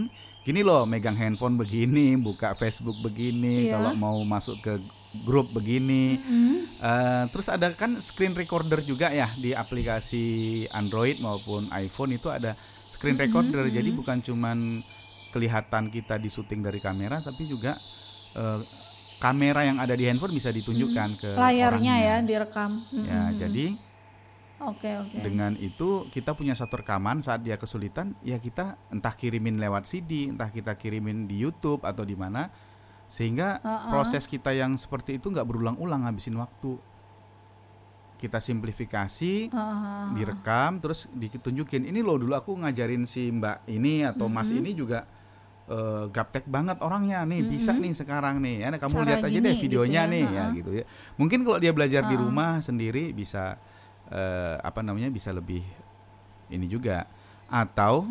gini 0.48 0.64
loh 0.64 0.88
megang 0.88 1.20
handphone 1.20 1.60
begini 1.60 2.16
buka 2.16 2.56
Facebook 2.56 2.96
begini 3.04 3.68
yeah. 3.68 3.76
kalau 3.76 3.92
mau 4.00 4.16
masuk 4.24 4.64
ke 4.64 4.80
grup 5.28 5.52
begini 5.52 6.24
mm-hmm. 6.24 6.56
uh, 6.80 7.24
terus 7.36 7.52
ada 7.52 7.76
kan 7.76 8.00
screen 8.00 8.32
recorder 8.32 8.80
juga 8.80 9.12
ya 9.12 9.36
di 9.36 9.52
aplikasi 9.52 10.64
Android 10.72 11.20
maupun 11.20 11.68
iPhone 11.76 12.16
itu 12.16 12.32
ada 12.32 12.56
screen 12.96 13.20
recorder 13.20 13.68
mm-hmm. 13.68 13.76
jadi 13.76 13.90
bukan 13.92 14.18
cuman 14.24 14.58
kelihatan 15.36 15.92
kita 15.92 16.16
di 16.16 16.32
syuting 16.32 16.64
dari 16.64 16.80
kamera 16.80 17.20
tapi 17.20 17.44
juga 17.44 17.76
uh, 18.40 18.64
kamera 19.20 19.68
yang 19.68 19.84
ada 19.84 20.00
di 20.00 20.08
handphone 20.08 20.32
bisa 20.32 20.48
ditunjukkan 20.48 21.20
mm-hmm. 21.20 21.28
ke 21.28 21.30
layarnya 21.36 21.92
orangnya. 21.92 21.96
ya 22.00 22.16
direkam 22.24 22.72
mm-hmm. 22.80 23.04
ya 23.04 23.24
jadi 23.36 23.66
Oke 24.58 24.90
okay, 24.90 24.94
oke. 24.98 25.14
Okay. 25.14 25.22
Dengan 25.22 25.54
itu 25.62 25.90
kita 26.10 26.34
punya 26.34 26.58
satu 26.58 26.82
rekaman 26.82 27.22
saat 27.22 27.46
dia 27.46 27.62
kesulitan, 27.62 28.18
ya 28.26 28.42
kita 28.42 28.74
entah 28.90 29.14
kirimin 29.14 29.62
lewat 29.62 29.86
CD, 29.86 30.34
entah 30.34 30.50
kita 30.50 30.74
kirimin 30.74 31.30
di 31.30 31.38
YouTube 31.38 31.86
atau 31.86 32.02
di 32.02 32.18
mana, 32.18 32.50
sehingga 33.06 33.62
uh 33.62 33.70
-uh. 33.70 33.90
proses 33.94 34.26
kita 34.26 34.58
yang 34.58 34.74
seperti 34.74 35.22
itu 35.22 35.30
nggak 35.30 35.46
berulang-ulang 35.46 36.10
habisin 36.10 36.42
waktu. 36.42 36.74
Kita 38.18 38.42
simplifikasi, 38.42 39.54
uh 39.54 39.62
-huh. 39.62 40.18
direkam, 40.18 40.82
terus 40.82 41.06
ditunjukin. 41.14 41.86
Ini 41.86 42.02
loh 42.02 42.18
dulu 42.18 42.34
aku 42.34 42.58
ngajarin 42.58 43.06
si 43.06 43.30
Mbak 43.30 43.70
ini 43.70 44.10
atau 44.10 44.26
mm 44.26 44.34
-hmm. 44.34 44.42
Mas 44.42 44.50
ini 44.50 44.74
juga 44.74 45.06
uh, 45.70 46.10
gaptek 46.10 46.50
banget 46.50 46.82
orangnya 46.82 47.22
nih, 47.30 47.46
mm 47.46 47.46
-hmm. 47.46 47.54
bisa 47.54 47.72
nih 47.78 47.94
sekarang 47.94 48.42
nih. 48.42 48.66
Ya, 48.66 48.74
kamu 48.74 49.06
Cara 49.06 49.06
lihat 49.06 49.22
aja 49.22 49.38
deh 49.38 49.54
videonya 49.54 50.02
gitu 50.02 50.10
ya. 50.10 50.14
nih 50.18 50.24
uh 50.26 50.30
-huh. 50.34 50.38
ya 50.42 50.58
gitu 50.58 50.72
ya. 50.82 50.86
Mungkin 51.22 51.40
kalau 51.46 51.62
dia 51.62 51.70
belajar 51.78 52.02
uh 52.02 52.06
-huh. 52.10 52.14
di 52.18 52.24
rumah 52.26 52.52
sendiri 52.66 53.14
bisa 53.14 53.62
uh, 54.12 54.56
apa 54.62 54.80
namanya 54.84 55.12
bisa 55.12 55.32
lebih 55.32 55.64
ini 56.52 56.68
juga 56.68 57.08
atau 57.48 58.08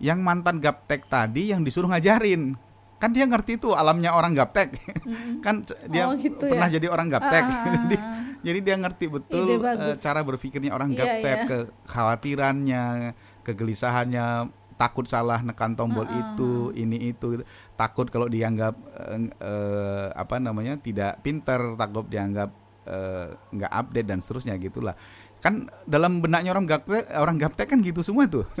yang 0.00 0.24
mantan 0.24 0.58
gaptek 0.58 1.06
tadi 1.06 1.52
yang 1.52 1.60
disuruh 1.60 1.90
ngajarin 1.92 2.56
kan 3.00 3.10
dia 3.16 3.24
ngerti 3.24 3.56
tuh 3.56 3.72
alamnya 3.72 4.12
orang 4.12 4.36
gaptek 4.36 4.76
hmm. 4.76 5.40
kan 5.40 5.64
dia 5.88 6.04
oh, 6.04 6.16
gitu 6.20 6.44
pernah 6.52 6.68
ya? 6.68 6.76
jadi 6.76 6.86
orang 6.92 7.08
gaptek 7.08 7.44
ah, 7.44 7.48
ah, 7.48 7.56
ah 7.56 7.72
jadi, 7.72 7.96
ah. 7.96 8.02
jadi 8.44 8.58
dia 8.60 8.76
ngerti 8.76 9.06
betul 9.08 9.48
uh, 9.56 9.96
cara 9.96 10.20
berpikirnya 10.20 10.70
orang 10.76 10.92
iya, 10.92 10.98
gaptek 11.00 11.24
yeah, 11.24 11.48
yeah. 11.48 11.66
kekhawatirannya 11.88 12.84
kegelisahannya 13.40 14.52
takut 14.76 15.08
salah 15.08 15.40
nekan 15.40 15.72
tombol 15.76 16.04
uh, 16.04 16.12
itu 16.12 16.76
ini 16.76 17.12
itu 17.12 17.40
takut 17.72 18.08
kalau 18.12 18.28
dianggap 18.28 18.76
uh, 18.76 19.20
uh, 19.40 20.06
apa 20.12 20.36
namanya 20.36 20.76
tidak 20.76 21.24
pinter 21.24 21.76
takut 21.80 22.04
dianggap 22.04 22.52
nggak 23.54 23.72
uh, 23.72 23.80
update 23.80 24.08
dan 24.08 24.18
seterusnya 24.18 24.58
gitulah. 24.58 24.98
Kan 25.40 25.72
dalam 25.88 26.20
benaknya 26.20 26.52
orang 26.52 26.68
gaptek 26.68 27.08
orang 27.16 27.36
gaptek 27.40 27.70
kan 27.70 27.78
gitu 27.80 28.04
semua 28.04 28.28
tuh. 28.28 28.44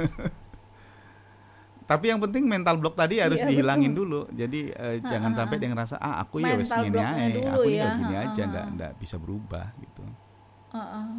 Tapi 1.90 2.06
yang 2.06 2.22
penting 2.22 2.46
mental 2.46 2.78
block 2.78 2.94
tadi 2.94 3.18
harus 3.18 3.42
iya, 3.42 3.50
dihilangin 3.50 3.90
betul. 3.90 4.06
dulu. 4.06 4.20
Jadi 4.30 4.70
uh, 4.70 5.02
ha, 5.02 5.10
jangan 5.10 5.30
ha, 5.34 5.36
sampai 5.42 5.56
dia 5.58 5.68
ngerasa 5.74 5.94
ah 5.98 6.22
aku 6.22 6.38
ya 6.38 6.54
wes 6.54 6.70
gini 6.70 6.98
aja 7.02 7.40
aku 7.50 7.66
ya, 7.66 7.82
ya. 7.82 7.90
gini 7.98 8.14
ha, 8.14 8.24
aja 8.30 8.42
ndak 8.46 8.66
ndak 8.78 8.90
bisa 9.02 9.18
berubah 9.18 9.74
gitu. 9.82 10.06
Uh, 10.70 10.78
uh. 10.78 11.18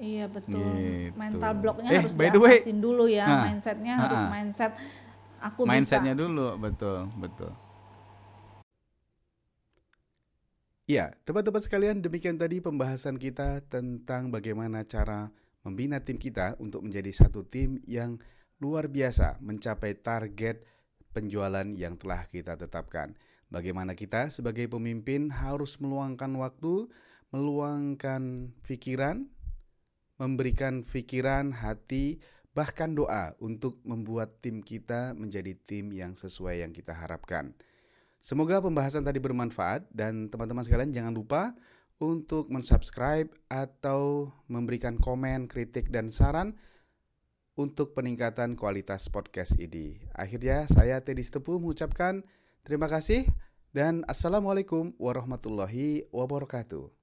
iya 0.00 0.24
betul. 0.32 0.64
Gitu. 0.64 1.12
mental 1.12 1.52
blocknya 1.60 1.92
eh, 1.92 2.00
harus 2.00 2.16
by 2.16 2.32
the 2.32 2.40
way, 2.40 2.64
dulu 2.72 3.04
ya. 3.04 3.28
Nah, 3.28 3.52
mindsetnya 3.52 3.94
ha, 4.00 4.02
harus 4.08 4.22
mindset 4.32 4.72
aku 5.40 5.60
mindsetnya 5.64 6.14
bisa. 6.14 6.22
dulu 6.24 6.46
betul 6.60 6.98
betul 7.16 7.52
Ya, 10.90 11.14
teman-teman 11.22 11.62
sekalian, 11.62 12.02
demikian 12.02 12.34
tadi 12.34 12.58
pembahasan 12.58 13.14
kita 13.14 13.62
tentang 13.70 14.26
bagaimana 14.34 14.82
cara 14.82 15.30
membina 15.62 16.02
tim 16.02 16.18
kita 16.18 16.58
untuk 16.58 16.82
menjadi 16.82 17.14
satu 17.14 17.46
tim 17.46 17.78
yang 17.86 18.18
luar 18.58 18.90
biasa 18.90 19.38
mencapai 19.38 19.94
target 20.02 20.66
penjualan 21.14 21.62
yang 21.78 21.94
telah 21.94 22.26
kita 22.26 22.58
tetapkan. 22.58 23.14
Bagaimana 23.54 23.94
kita 23.94 24.34
sebagai 24.34 24.66
pemimpin 24.66 25.30
harus 25.30 25.78
meluangkan 25.78 26.34
waktu, 26.34 26.90
meluangkan 27.30 28.50
pikiran, 28.66 29.30
memberikan 30.18 30.82
pikiran, 30.82 31.54
hati, 31.54 32.18
bahkan 32.50 32.98
doa 32.98 33.38
untuk 33.38 33.78
membuat 33.86 34.42
tim 34.42 34.58
kita 34.58 35.14
menjadi 35.14 35.54
tim 35.54 35.94
yang 35.94 36.18
sesuai 36.18 36.66
yang 36.66 36.74
kita 36.74 36.98
harapkan. 36.98 37.54
Semoga 38.20 38.60
pembahasan 38.60 39.00
tadi 39.00 39.16
bermanfaat 39.16 39.88
dan 39.88 40.28
teman-teman 40.28 40.60
sekalian 40.60 40.92
jangan 40.92 41.16
lupa 41.16 41.56
untuk 42.00 42.52
mensubscribe 42.52 43.32
atau 43.48 44.32
memberikan 44.48 45.00
komen, 45.00 45.48
kritik, 45.48 45.88
dan 45.88 46.12
saran 46.12 46.56
untuk 47.56 47.96
peningkatan 47.96 48.56
kualitas 48.56 49.08
podcast 49.08 49.56
ini. 49.56 50.04
Akhirnya 50.12 50.68
saya 50.68 51.00
Teddy 51.00 51.24
Stepu 51.24 51.60
mengucapkan 51.60 52.24
terima 52.64 52.88
kasih 52.88 53.24
dan 53.72 54.04
Assalamualaikum 54.04 54.96
warahmatullahi 54.96 56.08
wabarakatuh. 56.12 56.99